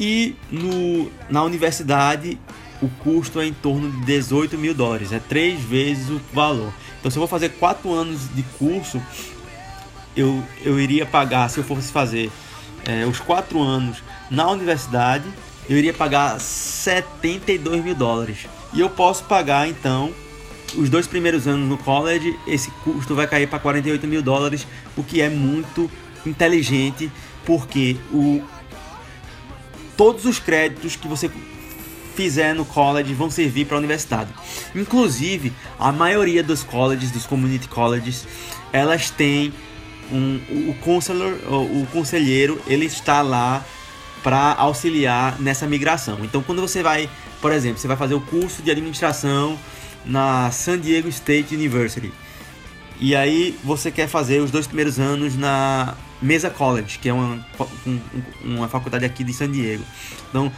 E 0.00 0.34
no, 0.50 1.10
na 1.28 1.42
universidade 1.42 2.38
o 2.80 2.88
custo 2.88 3.40
é 3.40 3.46
em 3.46 3.52
torno 3.52 3.90
de 3.90 4.06
18 4.06 4.56
mil 4.56 4.74
dólares, 4.74 5.12
é 5.12 5.18
três 5.18 5.60
vezes 5.60 6.10
o 6.10 6.20
valor. 6.32 6.72
Então, 6.98 7.10
se 7.10 7.16
eu 7.16 7.20
vou 7.20 7.28
fazer 7.28 7.50
quatro 7.50 7.92
anos 7.92 8.32
de 8.34 8.42
curso, 8.58 9.00
eu, 10.16 10.42
eu 10.64 10.78
iria 10.80 11.06
pagar, 11.06 11.48
se 11.48 11.58
eu 11.58 11.64
fosse 11.64 11.92
fazer 11.92 12.30
é, 12.86 13.04
os 13.04 13.20
quatro 13.20 13.60
anos 13.60 14.02
na 14.30 14.50
universidade, 14.50 15.24
eu 15.68 15.76
iria 15.76 15.92
pagar 15.92 16.40
72 16.40 17.84
mil 17.84 17.94
dólares. 17.94 18.46
E 18.72 18.80
eu 18.80 18.90
posso 18.90 19.24
pagar 19.24 19.68
então 19.68 20.12
os 20.76 20.90
dois 20.90 21.06
primeiros 21.06 21.46
anos 21.46 21.68
no 21.68 21.78
college, 21.78 22.38
esse 22.46 22.70
custo 22.82 23.14
vai 23.14 23.26
cair 23.26 23.48
para 23.48 23.58
48 23.58 24.06
mil 24.06 24.22
dólares, 24.22 24.66
o 24.96 25.02
que 25.02 25.20
é 25.20 25.28
muito 25.28 25.90
inteligente, 26.26 27.10
porque 27.44 27.96
o, 28.12 28.42
todos 29.96 30.24
os 30.24 30.38
créditos 30.38 30.96
que 30.96 31.08
você 31.08 31.30
fizer 32.18 32.52
no 32.52 32.64
college 32.64 33.14
vão 33.14 33.30
servir 33.30 33.64
para 33.64 33.76
a 33.76 33.78
universidade. 33.78 34.28
Inclusive, 34.74 35.52
a 35.78 35.92
maioria 35.92 36.42
dos 36.42 36.64
colleges, 36.64 37.12
dos 37.12 37.24
community 37.24 37.68
colleges, 37.68 38.26
elas 38.72 39.08
têm 39.08 39.52
um, 40.10 40.40
o 40.68 40.74
counselor, 40.80 41.34
o, 41.48 41.86
conselheiro, 41.92 42.60
ele 42.66 42.86
está 42.86 43.22
lá 43.22 43.64
para 44.20 44.52
auxiliar 44.54 45.40
nessa 45.40 45.64
migração. 45.68 46.18
Então, 46.24 46.42
quando 46.42 46.60
você 46.60 46.82
vai, 46.82 47.08
por 47.40 47.52
exemplo, 47.52 47.78
você 47.78 47.86
vai 47.86 47.96
fazer 47.96 48.14
o 48.14 48.20
curso 48.20 48.62
de 48.62 48.70
administração 48.72 49.56
na 50.04 50.50
San 50.50 50.76
Diego 50.76 51.08
State 51.08 51.54
University. 51.54 52.12
E 52.98 53.14
aí 53.14 53.56
você 53.62 53.92
quer 53.92 54.08
fazer 54.08 54.40
os 54.40 54.50
dois 54.50 54.66
primeiros 54.66 54.98
anos 54.98 55.36
na 55.36 55.94
Mesa 56.20 56.50
College, 56.50 56.98
que 56.98 57.08
é 57.08 57.12
uma, 57.12 57.46
uma 58.42 58.66
faculdade 58.66 59.04
aqui 59.04 59.22
de 59.22 59.32
San 59.32 59.52
Diego. 59.52 59.84
Então, 60.30 60.50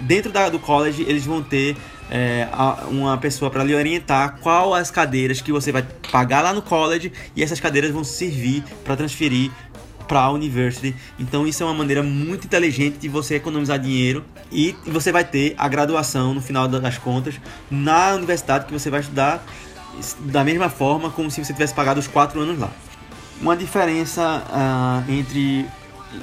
dentro 0.00 0.32
da, 0.32 0.48
do 0.48 0.58
college, 0.58 1.04
eles 1.06 1.24
vão 1.24 1.42
ter 1.42 1.76
é, 2.10 2.48
uma 2.88 3.16
pessoa 3.18 3.50
para 3.50 3.62
lhe 3.62 3.74
orientar 3.74 4.38
qual 4.40 4.74
as 4.74 4.90
cadeiras 4.90 5.40
que 5.40 5.52
você 5.52 5.70
vai 5.70 5.86
pagar 6.10 6.42
lá 6.42 6.52
no 6.52 6.62
college 6.62 7.12
e 7.36 7.42
essas 7.42 7.60
cadeiras 7.60 7.90
vão 7.90 8.02
servir 8.02 8.64
para 8.84 8.96
transferir 8.96 9.50
para 10.08 10.22
a 10.22 10.30
university. 10.32 10.94
Então 11.20 11.46
isso 11.46 11.62
é 11.62 11.66
uma 11.66 11.74
maneira 11.74 12.02
muito 12.02 12.44
inteligente 12.46 12.98
de 12.98 13.08
você 13.08 13.36
economizar 13.36 13.78
dinheiro 13.78 14.24
e 14.50 14.74
você 14.84 15.12
vai 15.12 15.22
ter 15.22 15.54
a 15.56 15.68
graduação 15.68 16.34
no 16.34 16.42
final 16.42 16.66
das 16.66 16.98
contas 16.98 17.40
na 17.70 18.14
universidade 18.14 18.66
que 18.66 18.72
você 18.72 18.90
vai 18.90 19.00
estudar 19.00 19.44
da 20.18 20.42
mesma 20.42 20.68
forma 20.68 21.10
como 21.10 21.30
se 21.30 21.44
você 21.44 21.52
tivesse 21.52 21.74
pagado 21.74 22.00
os 22.00 22.08
quatro 22.08 22.40
anos 22.40 22.58
lá. 22.58 22.70
Uma 23.40 23.56
diferença 23.56 24.42
uh, 24.50 25.10
entre 25.12 25.64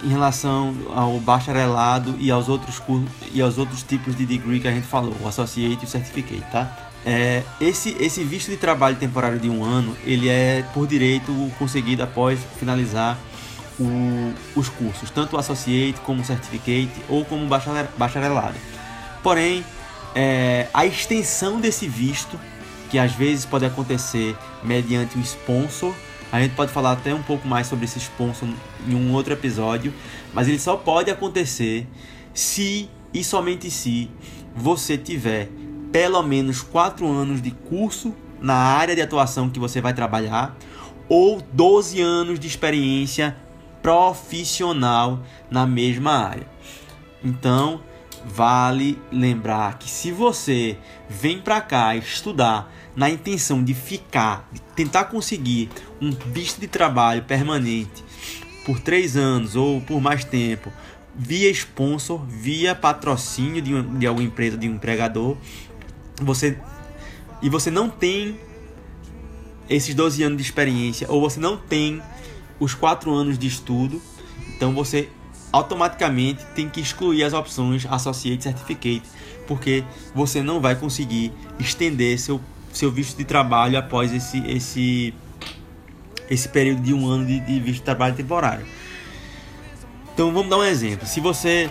em 0.04 0.10
relação 0.10 0.76
ao 0.94 1.20
bacharelado 1.20 2.16
e 2.20 2.30
aos 2.30 2.50
outros 2.50 2.80
cursos 2.80 3.10
e 3.34 3.42
aos 3.42 3.58
outros 3.58 3.84
tipos 3.84 4.16
de 4.16 4.26
degree 4.26 4.60
que 4.60 4.68
a 4.68 4.72
gente 4.72 4.88
falou, 4.88 5.16
o 5.22 5.28
associate 5.28 5.80
e 5.82 5.86
o 5.86 5.88
certificate, 5.88 6.44
tá? 6.52 6.90
É, 7.06 7.44
esse, 7.62 7.96
esse 8.00 8.24
visto 8.24 8.52
de 8.52 8.58
trabalho 8.58 8.98
temporário 8.98 9.40
de 9.40 9.50
um 9.50 9.64
ano, 9.64 9.96
ele 10.04 10.28
é 10.28 10.66
por 10.74 10.86
direito 10.86 11.32
conseguido 11.58 12.04
após 12.04 12.40
finalizar 12.60 13.18
o, 13.80 14.34
os 14.56 14.68
cursos, 14.68 15.10
tanto 15.10 15.36
o 15.36 15.40
associate 15.40 16.00
como 16.02 16.22
o 16.22 16.26
certificate 16.26 16.92
ou 17.08 17.24
como 17.24 17.46
o 17.46 17.50
bacharelado. 17.98 18.56
Porém, 19.24 19.64
é, 20.14 20.68
a 20.74 20.86
extensão 20.86 21.62
desse 21.62 21.88
visto, 21.88 22.40
que 22.90 22.98
às 22.98 23.14
vezes 23.14 23.46
pode 23.46 23.66
acontecer 23.66 24.36
mediante 24.64 25.18
o 25.18 25.22
sponsor, 25.22 25.94
a 26.32 26.42
gente 26.42 26.56
pode 26.56 26.72
falar 26.72 26.94
até 26.94 27.14
um 27.14 27.24
pouco 27.24 27.48
mais 27.48 27.68
sobre 27.68 27.86
esse 27.86 28.00
sponsor 28.00 28.50
em 28.88 28.96
um 28.96 29.14
outro 29.14 29.34
episódio, 29.34 29.94
mas 30.34 30.48
ele 30.48 30.60
só 30.60 30.76
pode 30.76 31.10
acontecer 31.10 31.88
se 32.34 32.90
e 33.14 33.24
somente 33.24 33.72
se 33.72 34.10
você 34.56 34.98
tiver 34.98 35.50
pelo 35.92 36.22
menos 36.22 36.62
4 36.62 37.08
anos 37.08 37.42
de 37.42 37.52
curso 37.52 38.14
na 38.42 38.56
área 38.56 38.96
de 38.96 39.02
atuação 39.02 39.50
que 39.50 39.60
você 39.60 39.82
vai 39.82 39.94
trabalhar 39.94 40.56
ou 41.10 41.42
12 41.54 42.02
anos 42.02 42.40
de 42.40 42.48
experiência 42.48 43.36
profissional 43.82 45.24
na 45.50 45.66
mesma 45.66 46.12
área. 46.12 46.48
Então, 47.24 47.82
vale 48.26 49.00
lembrar 49.12 49.78
que 49.78 49.90
se 49.90 50.12
você 50.12 50.78
vem 51.10 51.40
para 51.40 51.62
cá 51.62 51.96
estudar 51.96 52.72
na 52.96 53.10
intenção 53.10 53.64
de 53.64 53.74
ficar, 53.74 54.48
de 54.52 54.62
tentar 54.76 55.06
conseguir 55.06 55.70
um 56.02 56.12
visto 56.12 56.60
de 56.60 56.68
trabalho 56.68 57.24
permanente 57.24 58.04
por 58.66 58.80
três 58.80 59.16
anos 59.16 59.56
ou 59.56 59.80
por 59.82 60.02
mais 60.02 60.26
tempo, 60.26 60.72
via 61.16 61.50
sponsor, 61.52 62.24
via 62.26 62.76
patrocínio 62.76 63.62
de, 63.62 63.74
uma, 63.74 63.98
de 63.98 64.06
alguma 64.06 64.26
empresa, 64.26 64.58
de 64.58 64.68
um 64.68 64.76
empregador, 64.76 65.38
você 66.22 66.58
e 67.42 67.50
você 67.50 67.70
não 67.70 67.90
tem 67.90 68.40
esses 69.70 69.94
12 69.94 70.24
anos 70.24 70.38
de 70.38 70.44
experiência 70.44 71.08
ou 71.10 71.22
você 71.22 71.40
não 71.40 71.58
tem 71.58 72.02
os 72.60 72.74
4 72.74 73.14
anos 73.14 73.38
de 73.38 73.48
estudo, 73.48 74.02
então 74.56 74.74
você 74.74 75.10
automaticamente 75.58 76.46
tem 76.56 76.70
que 76.70 76.80
excluir 76.80 77.24
as 77.24 77.34
opções 77.34 77.86
Associate 77.86 78.42
Certificate, 78.44 79.04
porque 79.48 79.84
você 80.14 80.42
não 80.42 80.60
vai 80.60 80.76
conseguir 80.76 81.32
estender 81.60 82.20
seu, 82.20 82.40
seu 82.72 82.92
visto 82.92 83.18
de 83.18 83.26
trabalho 83.26 83.78
após 83.78 84.14
esse, 84.14 84.40
esse, 84.48 85.14
esse 86.30 86.48
período 86.50 86.82
de 86.82 86.94
um 86.94 87.08
ano 87.10 87.26
de, 87.26 87.40
de 87.40 87.60
visto 87.60 87.80
de 87.80 87.84
trabalho 87.84 88.16
temporário. 88.16 88.66
Então 90.14 90.32
vamos 90.32 90.50
dar 90.50 90.58
um 90.58 90.64
exemplo. 90.64 91.08
Se 91.08 91.20
você 91.20 91.70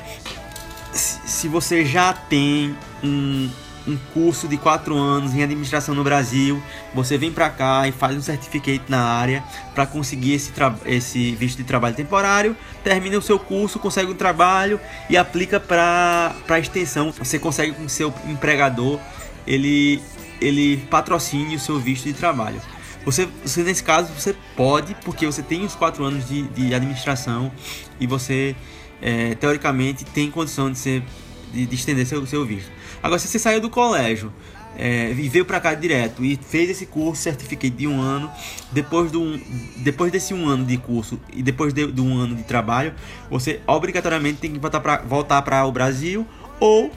se 0.92 1.46
você 1.46 1.84
já 1.84 2.12
tem 2.14 2.74
um, 3.04 3.50
um 3.86 3.96
curso 4.12 4.48
de 4.48 4.56
quatro 4.56 4.96
anos 4.96 5.34
em 5.34 5.42
administração 5.42 5.94
no 5.94 6.02
Brasil, 6.02 6.62
você 6.94 7.16
vem 7.16 7.30
para 7.30 7.48
cá 7.48 7.86
e 7.86 7.92
faz 7.92 8.16
um 8.16 8.22
certificate 8.22 8.84
na 8.88 9.02
área 9.02 9.44
para 9.74 9.86
conseguir 9.86 10.34
esse, 10.34 10.52
esse 10.84 11.34
visto 11.36 11.58
de 11.58 11.64
trabalho 11.64 11.94
temporário, 11.94 12.56
termina 12.82 13.16
o 13.16 13.22
seu 13.22 13.38
curso, 13.38 13.78
consegue 13.78 14.10
um 14.10 14.14
trabalho 14.14 14.80
e 15.08 15.16
aplica 15.16 15.60
para 15.60 16.34
a 16.48 16.58
extensão. 16.58 17.12
Você 17.12 17.38
consegue 17.38 17.72
com 17.72 17.88
seu 17.88 18.12
empregador 18.26 18.98
ele, 19.46 20.02
ele 20.40 20.78
patrocine 20.90 21.54
o 21.54 21.60
seu 21.60 21.78
visto 21.78 22.04
de 22.04 22.12
trabalho. 22.12 22.60
Você, 23.04 23.28
você, 23.44 23.62
nesse 23.62 23.84
caso, 23.84 24.12
você 24.12 24.34
pode, 24.56 24.94
porque 25.04 25.24
você 25.24 25.42
tem 25.42 25.64
os 25.64 25.76
quatro 25.76 26.02
anos 26.02 26.28
de, 26.28 26.42
de 26.42 26.74
administração 26.74 27.52
e 28.00 28.06
você, 28.06 28.56
é, 29.00 29.36
teoricamente, 29.36 30.04
tem 30.04 30.28
condição 30.28 30.70
de, 30.72 30.78
ser, 30.78 31.04
de, 31.52 31.66
de 31.66 31.74
estender 31.76 32.04
seu, 32.04 32.26
seu 32.26 32.44
visto. 32.44 32.70
Agora, 33.02 33.18
se 33.18 33.28
você 33.28 33.38
saiu 33.38 33.60
do 33.60 33.70
colégio 33.70 34.32
é, 34.76 35.10
e 35.10 35.28
veio 35.28 35.44
para 35.44 35.58
cá 35.58 35.74
direto 35.74 36.24
e 36.24 36.36
fez 36.36 36.70
esse 36.70 36.86
curso, 36.86 37.22
certificate 37.22 37.70
de 37.70 37.86
um 37.86 38.00
ano, 38.00 38.30
depois, 38.72 39.10
do, 39.10 39.38
depois 39.78 40.12
desse 40.12 40.34
um 40.34 40.46
ano 40.48 40.64
de 40.64 40.76
curso 40.76 41.18
e 41.32 41.42
depois 41.42 41.72
de, 41.72 41.90
de 41.90 42.00
um 42.00 42.16
ano 42.18 42.34
de 42.34 42.42
trabalho, 42.42 42.94
você 43.30 43.60
obrigatoriamente 43.66 44.38
tem 44.38 44.52
que 44.52 44.58
voltar 44.58 45.42
para 45.42 45.64
o 45.64 45.72
Brasil 45.72 46.26
ou 46.60 46.90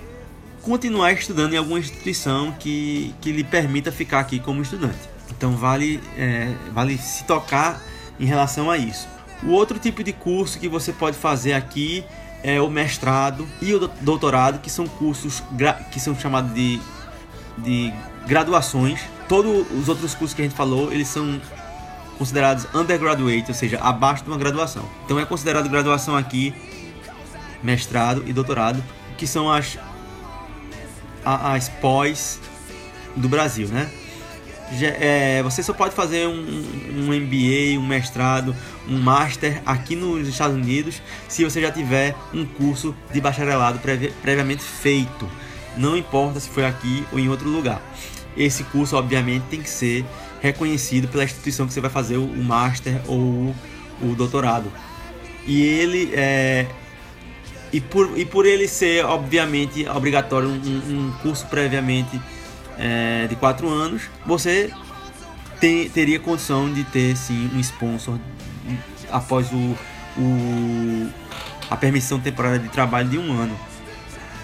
continuar 0.62 1.14
estudando 1.14 1.54
em 1.54 1.58
alguma 1.58 1.80
instituição 1.80 2.52
que, 2.52 3.14
que 3.22 3.32
lhe 3.32 3.44
permita 3.44 3.92
ficar 3.92 4.20
aqui 4.20 4.40
como 4.40 4.62
estudante. 4.62 5.00
Então 5.32 5.56
vale, 5.56 6.02
é, 6.18 6.54
vale 6.74 6.98
se 6.98 7.24
tocar 7.24 7.82
em 8.20 8.26
relação 8.26 8.70
a 8.70 8.78
isso. 8.78 9.08
O 9.42 9.52
outro 9.52 9.80
tipo 9.80 10.04
de 10.04 10.12
curso 10.12 10.60
que 10.60 10.68
você 10.68 10.92
pode 10.92 11.16
fazer 11.16 11.54
aqui 11.54 12.04
é 12.44 12.62
o 12.62 12.70
mestrado 12.70 13.48
e 13.62 13.74
o 13.74 13.88
doutorado, 14.02 14.60
que 14.60 14.70
são 14.70 14.88
cursos 14.88 15.44
que 15.92 16.00
são 16.00 16.18
chamados 16.18 16.54
de, 16.54 16.80
de 17.58 17.94
graduações. 18.28 19.02
Todos 19.28 19.66
os 19.72 19.90
outros 19.90 20.16
cursos 20.16 20.34
que 20.34 20.42
a 20.42 20.46
gente 20.46 20.56
falou, 20.56 20.92
eles 20.92 21.08
são 21.08 21.40
considerados 22.18 22.68
undergraduate, 22.74 23.46
ou 23.48 23.54
seja, 23.54 23.80
abaixo 23.80 24.24
de 24.24 24.30
uma 24.30 24.38
graduação. 24.38 24.84
Então 25.06 25.20
é 25.20 25.26
considerado 25.26 25.70
graduação 25.70 26.16
aqui, 26.16 26.54
mestrado 27.64 28.24
e 28.26 28.34
doutorado, 28.34 28.84
que 29.18 29.28
são 29.28 29.52
as, 29.52 29.78
as 31.24 31.70
pós 31.70 32.40
do 33.16 33.30
Brasil, 33.30 33.68
né? 33.68 33.90
É, 34.82 35.42
você 35.44 35.64
só 35.64 35.74
pode 35.74 35.96
fazer 35.96 36.28
um, 36.28 36.32
um 36.32 37.08
MBA, 37.08 37.80
um 37.80 37.86
mestrado, 37.86 38.56
um 38.88 38.98
master 38.98 39.62
aqui 39.66 39.96
nos 39.96 40.28
Estados 40.28 40.56
Unidos 40.56 41.02
se 41.28 41.44
você 41.44 41.62
já 41.62 41.72
tiver 41.72 42.16
um 42.34 42.46
curso 42.46 42.96
de 43.12 43.20
bacharelado 43.20 43.80
previ 43.80 44.14
previamente 44.22 44.64
feito. 44.64 45.30
Não 45.76 45.98
importa 45.98 46.40
se 46.40 46.50
foi 46.50 46.66
aqui 46.66 47.06
ou 47.12 47.20
em 47.20 47.30
outro 47.30 47.50
lugar. 47.50 47.82
Esse 48.38 48.64
curso, 48.66 48.96
obviamente, 48.96 49.44
tem 49.50 49.62
que 49.62 49.70
ser 49.70 50.06
reconhecido 50.42 51.08
pela 51.08 51.24
instituição 51.24 51.68
que 51.68 51.74
você 51.74 51.82
vai 51.82 51.90
fazer 51.90 52.18
o 52.18 52.28
master 52.44 53.02
ou 53.08 53.18
o, 53.18 53.56
o 54.02 54.16
doutorado. 54.16 54.72
E 55.46 55.62
ele 55.62 56.12
é, 56.14 56.68
e 57.72 57.80
por, 57.80 58.18
e 58.18 58.26
por 58.26 58.46
ele 58.46 58.68
ser, 58.68 59.06
obviamente, 59.06 59.88
obrigatório 59.88 60.50
um, 60.50 60.54
um 60.54 61.12
curso 61.22 61.46
previamente 61.48 62.20
é, 62.80 63.28
de 63.28 63.36
4 63.36 63.68
anos, 63.70 64.04
você 64.26 64.72
teria 65.94 66.20
condição 66.20 66.72
de 66.72 66.86
ter 66.86 67.16
sim 67.18 67.52
um 67.54 67.60
sponsor 67.60 68.18
após 69.12 69.52
o, 69.52 69.78
o, 70.18 71.10
a 71.70 71.76
permissão 71.76 72.20
temporária 72.20 72.60
de 72.60 72.70
trabalho 72.70 73.10
de 73.10 73.18
um 73.18 73.34
ano. 73.34 73.60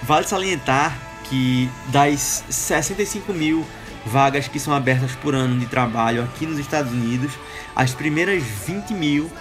Vale 0.04 0.28
salientar 0.28 0.98
que 1.30 1.70
das 1.88 2.44
65 2.50 3.34
mil 3.34 3.66
vagas 4.06 4.48
que 4.48 4.60
são 4.60 4.74
abertas 4.74 5.12
por 5.16 5.34
ano 5.34 5.58
de 5.58 5.66
trabalho 5.66 6.24
aqui 6.24 6.46
nos 6.46 6.60
Estados 6.60 6.92
Unidos, 6.92 7.32
as 7.76 7.94
primeiras 7.94 8.44
20 8.44 8.94
mil 8.94 9.32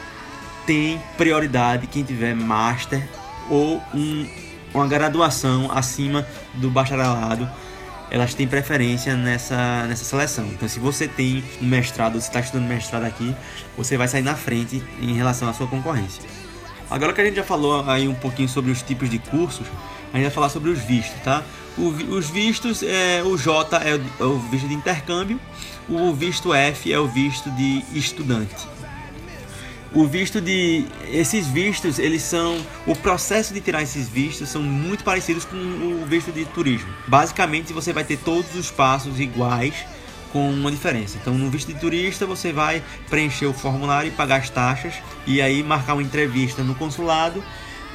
tem 0.64 0.98
prioridade 1.18 1.86
quem 1.86 2.02
tiver 2.02 2.34
master 2.34 3.06
ou 3.50 3.82
um, 3.92 4.26
uma 4.72 4.86
graduação 4.86 5.70
acima 5.70 6.26
do 6.54 6.70
bacharelado 6.70 7.46
elas 8.14 8.32
têm 8.32 8.46
preferência 8.46 9.16
nessa, 9.16 9.88
nessa 9.88 10.04
seleção. 10.04 10.46
Então, 10.46 10.68
se 10.68 10.78
você 10.78 11.08
tem 11.08 11.42
um 11.60 11.66
mestrado, 11.66 12.12
você 12.12 12.28
está 12.28 12.38
estudando 12.38 12.68
mestrado 12.68 13.02
aqui, 13.02 13.34
você 13.76 13.96
vai 13.96 14.06
sair 14.06 14.22
na 14.22 14.36
frente 14.36 14.80
em 15.00 15.14
relação 15.14 15.48
à 15.48 15.52
sua 15.52 15.66
concorrência. 15.66 16.22
Agora 16.88 17.12
que 17.12 17.20
a 17.20 17.24
gente 17.24 17.34
já 17.34 17.42
falou 17.42 17.90
aí 17.90 18.06
um 18.06 18.14
pouquinho 18.14 18.48
sobre 18.48 18.70
os 18.70 18.82
tipos 18.82 19.10
de 19.10 19.18
cursos, 19.18 19.66
a 20.12 20.16
gente 20.16 20.26
vai 20.26 20.30
falar 20.30 20.48
sobre 20.48 20.70
os 20.70 20.78
vistos, 20.78 21.20
tá? 21.24 21.42
O, 21.76 21.88
os 21.88 22.30
vistos, 22.30 22.84
é, 22.84 23.20
o 23.24 23.36
J 23.36 23.78
é 23.78 23.96
o, 23.96 24.00
é 24.20 24.24
o 24.24 24.38
visto 24.38 24.68
de 24.68 24.74
intercâmbio, 24.74 25.40
o 25.88 26.14
visto 26.14 26.54
F 26.54 26.92
é 26.92 26.98
o 27.00 27.08
visto 27.08 27.50
de 27.50 27.84
estudante 27.98 28.73
o 29.94 30.06
visto 30.06 30.40
de 30.40 30.84
esses 31.12 31.46
vistos 31.46 31.98
eles 31.98 32.22
são 32.22 32.60
o 32.86 32.96
processo 32.96 33.54
de 33.54 33.60
tirar 33.60 33.82
esses 33.82 34.08
vistos 34.08 34.48
são 34.48 34.60
muito 34.60 35.04
parecidos 35.04 35.44
com 35.44 35.56
o 35.56 36.04
visto 36.06 36.32
de 36.32 36.44
turismo. 36.46 36.92
Basicamente 37.06 37.72
você 37.72 37.92
vai 37.92 38.04
ter 38.04 38.18
todos 38.18 38.54
os 38.56 38.70
passos 38.70 39.20
iguais 39.20 39.74
com 40.32 40.50
uma 40.50 40.70
diferença. 40.70 41.16
Então 41.20 41.34
no 41.34 41.48
visto 41.48 41.72
de 41.72 41.78
turista 41.78 42.26
você 42.26 42.52
vai 42.52 42.82
preencher 43.08 43.46
o 43.46 43.52
formulário 43.52 44.08
e 44.08 44.10
pagar 44.10 44.40
as 44.40 44.50
taxas 44.50 44.94
e 45.26 45.40
aí 45.40 45.62
marcar 45.62 45.94
uma 45.94 46.02
entrevista 46.02 46.64
no 46.64 46.74
consulado 46.74 47.42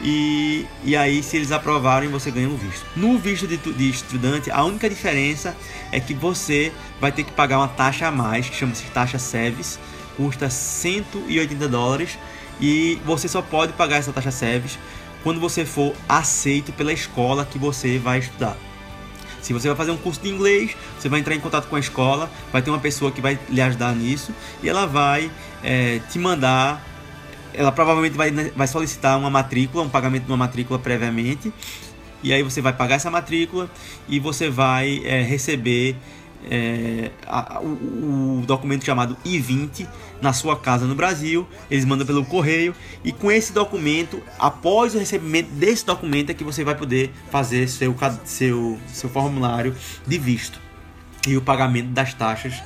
e, 0.02 0.66
e 0.86 0.96
aí 0.96 1.22
se 1.22 1.36
eles 1.36 1.52
aprovarem 1.52 2.08
você 2.08 2.32
ganha 2.32 2.48
o 2.48 2.56
visto. 2.56 2.86
No 2.96 3.18
visto 3.18 3.46
de, 3.46 3.58
de 3.58 3.90
estudante 3.90 4.50
a 4.50 4.64
única 4.64 4.90
diferença 4.90 5.54
é 5.92 6.00
que 6.00 6.14
você 6.14 6.72
vai 7.02 7.12
ter 7.12 7.26
que 7.26 7.34
pagar 7.34 7.58
uma 7.58 7.68
taxa 7.68 8.08
a 8.08 8.12
mais 8.12 8.48
que 8.48 8.56
chama-se 8.56 8.86
taxa 8.86 9.20
SEVIS 9.20 9.78
custa 10.20 10.50
180 10.50 11.70
dólares 11.70 12.20
e 12.60 13.00
você 13.06 13.30
só 13.30 13.42
pode 13.42 13.72
pagar 13.72 13.96
essa 13.96 14.12
taxa 14.12 14.32
SEVES 14.32 14.78
quando 15.24 15.40
você 15.40 15.64
for 15.64 15.96
aceito 16.10 16.74
pela 16.74 16.92
escola 16.92 17.46
que 17.46 17.58
você 17.58 17.98
vai 17.98 18.20
estudar. 18.20 18.58
Se 19.42 19.54
você 19.54 19.70
vai 19.70 19.78
fazer 19.78 19.92
um 19.92 19.98
curso 19.98 20.22
de 20.22 20.28
inglês, 20.28 20.76
você 21.00 21.08
vai 21.08 21.22
entrar 21.22 21.34
em 21.36 21.40
contato 21.40 21.70
com 21.70 21.78
a 21.78 21.80
escola, 21.80 22.30
vai 22.52 22.62
ter 22.62 22.70
uma 22.70 22.80
pessoa 22.80 23.14
que 23.14 23.22
vai 23.22 23.40
lhe 23.50 23.62
ajudar 23.62 23.96
nisso 23.96 24.34
e 24.62 24.68
ela 24.68 24.86
vai 24.86 25.32
é, 25.64 26.00
te 26.12 26.20
mandar. 26.20 26.86
Ela 27.54 27.72
provavelmente 27.72 28.18
vai, 28.18 28.30
vai 28.30 28.68
solicitar 28.68 29.18
uma 29.18 29.30
matrícula, 29.30 29.86
um 29.86 29.90
pagamento 29.90 30.26
de 30.26 30.32
uma 30.32 30.38
matrícula 30.38 30.78
previamente, 30.78 31.52
e 32.22 32.34
aí 32.34 32.44
você 32.44 32.62
vai 32.62 32.74
pagar 32.74 32.96
essa 32.96 33.10
matrícula 33.10 33.70
e 34.08 34.20
você 34.20 34.50
vai 34.50 35.02
é, 35.06 35.22
receber 35.22 35.96
é, 36.50 37.12
a, 37.26 37.60
o, 37.60 38.40
o, 38.42 38.44
documento 38.46 38.86
chamado 38.86 39.18
I-20 39.26 39.88
na 40.22 40.34
sua 40.34 40.58
casa 40.58 40.86
no 40.86 40.96
Brasil, 40.96 41.48
eles 41.70 41.86
mandam 41.86 42.06
pelo 42.06 42.24
correio 42.26 42.76
e 43.04 43.12
com 43.12 43.32
esse 43.32 43.54
documento, 43.54 44.22
após 44.38 44.96
o 44.96 45.00
recebimento 45.00 45.50
desse 45.52 45.86
documento 45.86 46.30
é 46.30 46.34
que 46.34 46.44
você 46.44 46.64
vai 46.64 46.76
poder 46.76 47.12
fazer 47.32 47.68
seu, 47.68 47.96
seu, 48.26 48.78
seu 48.88 49.10
formulário 49.10 49.76
de 50.06 50.18
visto 50.18 50.60
e 51.28 51.36
o 51.36 51.42
pagamento 51.42 51.90
das 51.90 52.14
taxas 52.14 52.62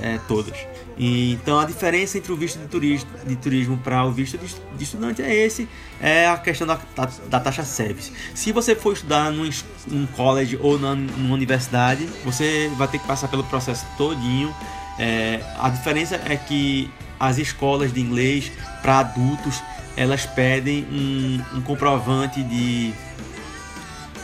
é, 0.00 0.18
todas. 0.26 0.71
E, 0.96 1.32
então 1.32 1.58
a 1.58 1.64
diferença 1.64 2.18
entre 2.18 2.32
o 2.32 2.36
visto 2.36 2.58
de 2.58 2.66
turismo, 2.66 3.10
de 3.26 3.36
turismo 3.36 3.78
para 3.78 4.04
o 4.04 4.12
visto 4.12 4.38
de, 4.38 4.84
estudante 4.84 5.22
é 5.22 5.34
esse, 5.34 5.68
é 6.00 6.28
a 6.28 6.36
questão 6.36 6.66
da, 6.66 6.78
da, 6.94 7.08
da 7.28 7.40
taxa 7.40 7.64
service. 7.64 8.12
Se 8.34 8.52
você 8.52 8.74
for 8.74 8.92
estudar 8.92 9.30
num, 9.30 9.48
num 9.86 10.06
college 10.06 10.58
ou 10.60 10.78
na, 10.78 10.94
numa 10.94 11.34
universidade, 11.34 12.06
você 12.24 12.70
vai 12.76 12.88
ter 12.88 12.98
que 12.98 13.06
passar 13.06 13.28
pelo 13.28 13.44
processo 13.44 13.86
todinho. 13.96 14.54
É, 14.98 15.40
a 15.58 15.70
diferença 15.70 16.20
é 16.26 16.36
que 16.36 16.90
as 17.18 17.38
escolas 17.38 17.92
de 17.92 18.00
inglês 18.00 18.52
para 18.82 18.98
adultos 18.98 19.62
elas 19.96 20.26
pedem 20.26 20.84
um, 20.90 21.58
um 21.58 21.60
comprovante 21.60 22.42
de 22.42 22.92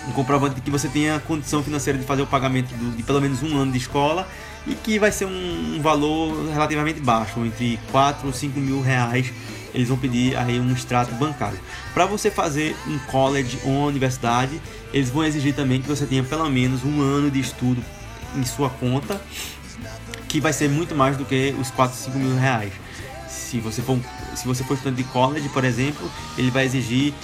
um 0.08 0.12
comprovante 0.12 0.54
de 0.54 0.60
que 0.62 0.70
você 0.70 0.88
tenha 0.88 1.20
condição 1.20 1.62
financeira 1.62 1.98
de 1.98 2.04
fazer 2.04 2.22
o 2.22 2.26
pagamento 2.26 2.74
do, 2.74 2.96
de 2.96 3.02
pelo 3.02 3.20
menos 3.20 3.42
um 3.42 3.56
ano 3.58 3.72
de 3.72 3.78
escola 3.78 4.26
e 4.66 4.74
que 4.74 4.98
vai 4.98 5.12
ser 5.12 5.24
um, 5.26 5.80
valor 5.80 6.50
relativamente 6.50 7.00
baixo, 7.00 7.44
entre 7.44 7.78
4 7.90 8.26
ou 8.26 8.32
5 8.32 8.58
mil 8.58 8.80
reais. 8.80 9.32
Eles 9.74 9.88
vão 9.88 9.98
pedir 9.98 10.36
aí 10.36 10.58
um 10.58 10.72
extrato 10.72 11.14
bancário. 11.14 11.58
Para 11.92 12.06
você 12.06 12.30
fazer 12.30 12.74
um 12.86 12.98
college 13.10 13.58
ou 13.64 13.70
uma 13.70 13.86
universidade, 13.86 14.60
eles 14.92 15.10
vão 15.10 15.24
exigir 15.24 15.54
também 15.54 15.80
que 15.80 15.88
você 15.88 16.06
tenha 16.06 16.24
pelo 16.24 16.48
menos 16.48 16.84
um 16.84 17.00
ano 17.00 17.30
de 17.30 17.40
estudo 17.40 17.82
em 18.34 18.44
sua 18.44 18.70
conta, 18.70 19.20
que 20.26 20.40
vai 20.40 20.52
ser 20.52 20.68
muito 20.68 20.94
mais 20.94 21.16
do 21.16 21.24
que 21.24 21.54
os 21.58 21.70
4, 21.70 21.96
5 21.96 22.18
mil 22.18 22.36
reais. 22.36 22.72
Se 23.28 23.60
você 23.60 23.82
for, 23.82 23.98
se 24.34 24.46
você 24.46 24.64
for 24.64 24.74
estudante 24.74 25.02
de 25.02 25.08
college, 25.08 25.48
por 25.50 25.64
exemplo, 25.64 26.10
ele 26.36 26.50
vai 26.50 26.64
exigir 26.64 27.14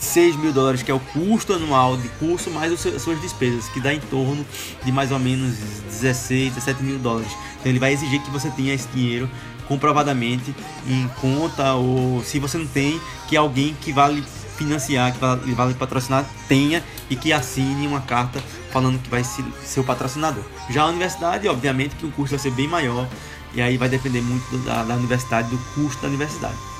6 0.00 0.36
mil 0.36 0.52
dólares, 0.52 0.82
que 0.82 0.90
é 0.90 0.94
o 0.94 1.00
custo 1.00 1.52
anual 1.52 1.96
de 1.96 2.08
curso, 2.10 2.50
mais 2.50 2.72
as 2.72 3.02
suas 3.02 3.20
despesas, 3.20 3.68
que 3.68 3.80
dá 3.80 3.92
em 3.92 4.00
torno 4.00 4.44
de 4.84 4.92
mais 4.92 5.10
ou 5.10 5.18
menos 5.18 5.56
16, 5.90 6.54
17 6.54 6.82
mil 6.82 6.98
dólares. 6.98 7.30
Então 7.60 7.70
ele 7.70 7.78
vai 7.78 7.92
exigir 7.92 8.20
que 8.22 8.30
você 8.30 8.50
tenha 8.50 8.74
esse 8.74 8.88
dinheiro 8.88 9.28
comprovadamente 9.66 10.54
em 10.86 11.08
conta, 11.20 11.74
ou 11.74 12.22
se 12.22 12.38
você 12.38 12.58
não 12.58 12.66
tem, 12.66 13.00
que 13.28 13.36
alguém 13.36 13.74
que 13.80 13.92
vale 13.92 14.22
financiar, 14.56 15.12
que 15.12 15.52
vale 15.52 15.74
patrocinar, 15.74 16.24
tenha 16.48 16.82
e 17.10 17.16
que 17.16 17.32
assine 17.32 17.86
uma 17.86 18.00
carta 18.00 18.42
falando 18.70 19.00
que 19.00 19.08
vai 19.08 19.24
ser 19.24 19.44
seu 19.64 19.82
patrocinador. 19.82 20.44
Já 20.70 20.82
a 20.82 20.86
universidade, 20.86 21.48
obviamente 21.48 21.96
que 21.96 22.06
o 22.06 22.10
custo 22.10 22.36
vai 22.36 22.38
ser 22.38 22.52
bem 22.52 22.68
maior 22.68 23.08
e 23.54 23.62
aí 23.62 23.76
vai 23.76 23.88
depender 23.88 24.20
muito 24.20 24.58
da, 24.58 24.82
da 24.82 24.94
universidade, 24.94 25.48
do 25.48 25.58
custo 25.74 26.02
da 26.02 26.08
universidade. 26.08 26.73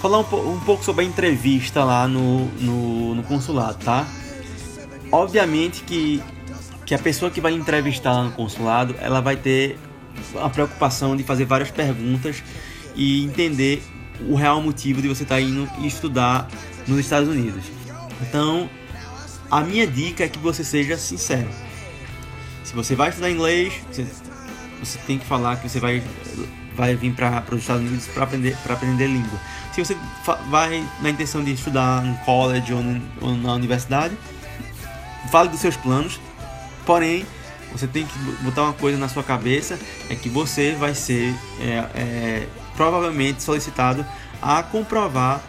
Falar 0.00 0.18
um, 0.20 0.52
um 0.54 0.60
pouco 0.60 0.84
sobre 0.84 1.04
a 1.04 1.08
entrevista 1.08 1.82
lá 1.82 2.06
no, 2.06 2.46
no, 2.60 3.14
no 3.14 3.22
consulado, 3.22 3.78
tá? 3.84 4.06
Obviamente 5.10 5.82
que, 5.82 6.22
que 6.84 6.94
a 6.94 6.98
pessoa 6.98 7.30
que 7.30 7.40
vai 7.40 7.52
entrevistar 7.52 8.12
lá 8.12 8.24
no 8.24 8.32
consulado, 8.32 8.94
ela 9.00 9.20
vai 9.20 9.36
ter 9.36 9.78
a 10.40 10.48
preocupação 10.48 11.16
de 11.16 11.22
fazer 11.22 11.44
várias 11.44 11.70
perguntas 11.70 12.42
e 12.94 13.24
entender 13.24 13.82
o 14.28 14.34
real 14.34 14.60
motivo 14.60 15.02
de 15.02 15.08
você 15.08 15.22
estar 15.22 15.36
tá 15.36 15.40
indo 15.40 15.68
estudar 15.84 16.48
nos 16.86 16.98
Estados 16.98 17.28
Unidos. 17.28 17.64
Então, 18.22 18.68
a 19.50 19.60
minha 19.60 19.86
dica 19.86 20.24
é 20.24 20.28
que 20.28 20.38
você 20.38 20.64
seja 20.64 20.96
sincero. 20.96 21.48
Se 22.64 22.74
você 22.74 22.94
vai 22.94 23.10
estudar 23.10 23.30
inglês, 23.30 23.74
você, 23.90 24.06
você 24.80 24.98
tem 25.06 25.18
que 25.18 25.24
falar 25.24 25.56
que 25.56 25.68
você 25.68 25.78
vai, 25.78 26.02
vai 26.76 26.94
vir 26.94 27.12
para 27.12 27.42
os 27.52 27.62
Estados 27.62 27.82
Unidos 27.82 28.06
para 28.06 28.24
aprender, 28.24 28.56
aprender 28.68 29.06
língua. 29.06 29.40
Se 29.72 29.84
você 29.84 29.96
vai 30.48 30.86
na 31.00 31.10
intenção 31.10 31.42
de 31.42 31.52
estudar 31.52 32.02
no 32.02 32.16
college 32.18 32.72
ou, 32.72 32.82
ou 33.20 33.36
na 33.36 33.54
universidade, 33.54 34.16
fale 35.30 35.48
dos 35.48 35.60
seus 35.60 35.76
planos, 35.76 36.20
porém 36.84 37.26
você 37.72 37.86
tem 37.86 38.06
que 38.06 38.18
botar 38.42 38.62
uma 38.62 38.72
coisa 38.72 38.96
na 38.96 39.08
sua 39.08 39.22
cabeça 39.22 39.78
é 40.08 40.14
que 40.14 40.28
você 40.28 40.72
vai 40.72 40.94
ser 40.94 41.34
é, 41.60 41.84
é, 41.94 42.46
provavelmente 42.76 43.42
solicitado 43.42 44.06
a 44.40 44.62
comprovar 44.62 45.42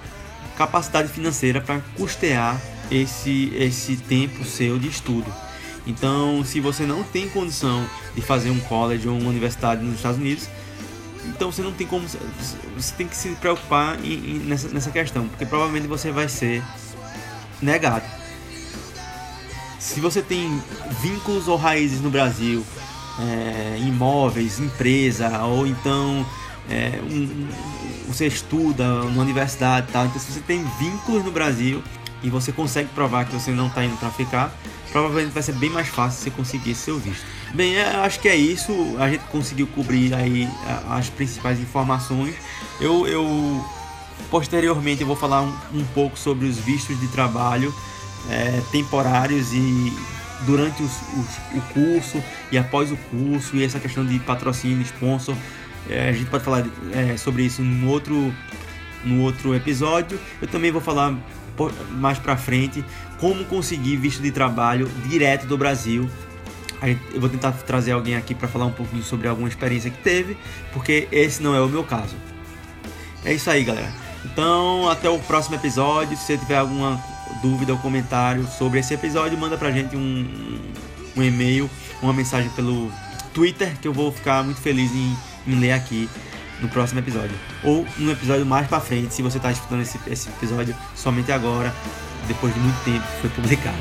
capacidade 0.58 1.10
financeira 1.10 1.62
para 1.62 1.80
custear 1.96 2.60
esse, 2.90 3.54
esse 3.56 3.96
tempo 3.98 4.44
seu 4.44 4.80
de 4.80 4.88
estudo. 4.88 5.32
Então, 5.86 6.44
se 6.44 6.60
você 6.60 6.84
não 6.84 7.04
tem 7.04 7.30
condição 7.30 7.86
de 8.14 8.22
fazer 8.22 8.50
um 8.50 8.60
college 8.60 9.08
ou 9.08 9.18
uma 9.18 9.30
universidade 9.30 9.82
nos 9.84 9.96
Estados 9.96 10.20
Unidos, 10.20 10.50
então 11.28 11.52
você 11.52 11.62
não 11.62 11.72
tem 11.72 11.86
como. 11.86 12.08
Você 12.08 12.96
tem 12.98 13.08
que 13.08 13.16
se 13.16 13.30
preocupar 13.36 14.04
em, 14.04 14.14
em, 14.14 14.40
nessa, 14.40 14.68
nessa 14.70 14.92
questão, 14.92 15.28
porque 15.28 15.46
provavelmente 15.46 15.88
você 15.88 16.12
vai 16.12 16.28
ser 16.28 16.64
negado. 17.62 18.06
Se 19.80 20.00
você 20.00 20.22
tem 20.22 20.62
vínculos 21.02 21.48
ou 21.48 21.56
raízes 21.56 22.02
no 22.02 22.10
Brasil, 22.10 22.66
é, 23.20 23.78
imóveis, 23.80 24.60
empresa, 24.60 25.44
ou 25.44 25.66
então 25.66 26.26
é, 26.70 27.00
um, 27.02 27.24
um, 27.24 27.50
você 28.08 28.28
estuda 28.28 29.04
na 29.04 29.22
universidade, 29.22 29.88
tal. 29.92 30.06
Então, 30.06 30.20
se 30.20 30.32
você 30.32 30.42
tem 30.42 30.64
vínculos 30.80 31.24
no 31.24 31.32
Brasil 31.32 31.84
e 32.24 32.30
você 32.30 32.52
consegue 32.52 32.90
provar 32.90 33.26
que 33.26 33.34
você 33.34 33.52
não 33.52 33.68
está 33.68 33.84
indo 33.84 33.98
para 33.98 34.10
ficar, 34.10 34.52
provavelmente 34.92 35.34
vai 35.34 35.44
ser 35.44 35.54
bem 35.54 35.70
mais 35.70 35.88
fácil 35.88 36.24
você 36.24 36.32
conseguir 36.32 36.76
seu 36.76 36.98
visto. 36.98 37.26
Bem, 37.54 37.76
é, 37.76 37.96
acho 37.98 38.20
que 38.20 38.28
é 38.28 38.36
isso. 38.36 38.74
A 39.00 39.10
gente 39.10 39.24
conseguiu 39.26 39.68
cobrir 39.68 40.14
aí 40.14 40.48
as 40.90 41.10
principais 41.10 41.60
informações. 41.60 42.36
Eu, 42.82 43.08
eu 43.08 43.66
posteriormente 44.30 45.02
eu 45.02 45.08
vou 45.08 45.16
falar 45.16 45.42
um, 45.42 45.54
um 45.74 45.86
pouco 45.94 46.18
sobre 46.18 46.48
os 46.48 46.58
vistos 46.58 47.00
de 47.00 47.08
trabalho 47.08 47.74
é, 48.30 48.62
temporários 48.72 49.54
e 49.54 49.94
durante 50.46 50.84
os, 50.84 50.92
os, 50.92 51.58
o 51.58 51.62
curso 51.74 52.24
e 52.52 52.58
após 52.58 52.92
o 52.92 52.98
curso 52.98 53.56
e 53.56 53.64
essa 53.64 53.80
questão 53.80 54.06
de 54.06 54.20
patrocínio, 54.20 54.82
sponsor. 54.82 55.36
É, 55.90 56.10
a 56.10 56.12
gente 56.12 56.30
pode 56.30 56.44
falar 56.44 56.66
é, 56.94 57.16
sobre 57.18 57.44
isso 57.44 57.62
no 57.62 57.90
outro, 57.90 58.34
no 59.04 59.22
outro 59.22 59.56
episódio. 59.56 60.20
Eu 60.42 60.48
também 60.48 60.72
vou 60.72 60.82
falar 60.82 61.16
mais 61.92 62.20
pra 62.20 62.38
frente 62.38 62.84
como 63.20 63.44
conseguir 63.46 63.98
visto 63.98 64.22
de 64.22 64.32
trabalho 64.32 64.90
direto 65.08 65.46
do 65.48 65.58
Brasil. 65.58 66.10
Eu 67.14 67.20
vou 67.20 67.30
tentar 67.30 67.52
trazer 67.52 67.92
alguém 67.92 68.16
aqui 68.16 68.36
para 68.36 68.48
falar 68.48 68.66
um 68.66 68.72
pouquinho 68.72 69.04
sobre 69.04 69.28
alguma 69.28 69.48
experiência 69.48 69.90
que 69.90 69.98
teve, 69.98 70.38
porque 70.72 71.08
esse 71.12 71.42
não 71.42 71.56
é 71.56 71.62
o 71.62 71.68
meu 71.68 71.84
caso. 71.84 72.16
É 73.26 73.34
isso 73.34 73.50
aí, 73.50 73.64
galera. 73.64 73.92
Então, 74.24 74.88
até 74.90 75.10
o 75.10 75.18
próximo 75.20 75.56
episódio. 75.56 76.16
Se 76.16 76.26
você 76.26 76.38
tiver 76.38 76.58
alguma 76.58 77.02
dúvida 77.42 77.74
ou 77.74 77.80
comentário 77.80 78.48
sobre 78.48 78.80
esse 78.80 78.94
episódio, 78.94 79.38
manda 79.38 79.58
pra 79.58 79.72
gente 79.72 79.96
um, 79.96 80.60
um 81.16 81.24
e-mail, 81.24 81.70
uma 82.02 82.14
mensagem 82.14 82.50
pelo 82.52 82.92
Twitter, 83.34 83.76
que 83.82 83.88
eu 83.88 83.94
vou 83.94 84.12
ficar 84.12 84.44
muito 84.44 84.62
feliz 84.62 84.92
em, 84.92 85.18
em 85.48 85.60
ler 85.60 85.72
aqui 85.72 86.08
no 86.62 86.68
próximo 86.70 87.00
episódio. 87.00 87.36
Ou 87.64 87.86
um 88.00 88.12
episódio 88.12 88.46
mais 88.46 88.68
pra 88.68 88.80
frente, 88.80 89.14
se 89.14 89.22
você 89.22 89.40
tá 89.40 89.52
escutando 89.52 89.82
esse, 89.82 90.00
esse 90.08 90.30
episódio 90.30 90.76
somente 90.96 91.32
agora, 91.32 91.74
depois 92.28 92.54
de 92.54 92.60
muito 92.60 92.84
tempo 92.84 93.06
que 93.06 93.22
foi 93.22 93.30
publicado. 93.30 93.78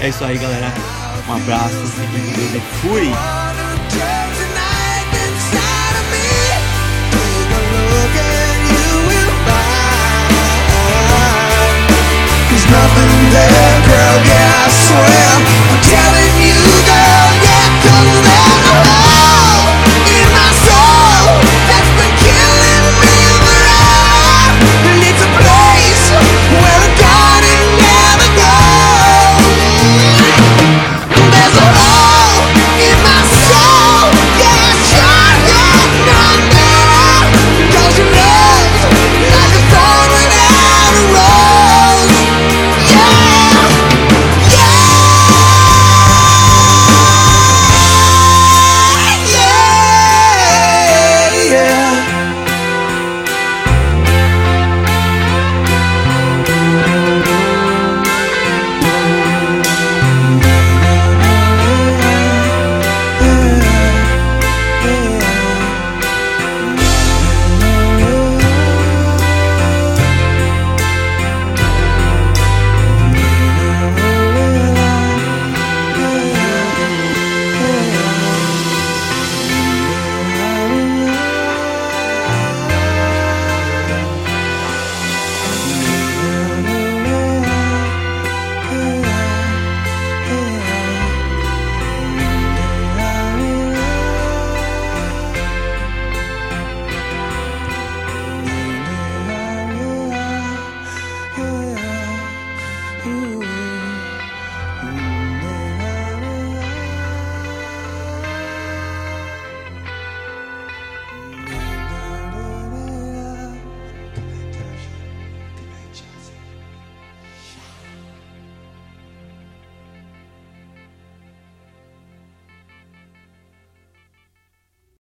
É 0.00 0.08
isso 0.08 0.24
aí, 0.24 0.38
galera. 0.38 0.72
Um 1.28 1.34
abraço, 1.34 1.74
e 1.74 2.60
fui! 2.80 3.12
nothing 12.70 13.32
there, 13.34 13.82
girl, 13.82 14.16
yeah, 14.30 14.64
I 14.64 14.70
swear 14.70 15.19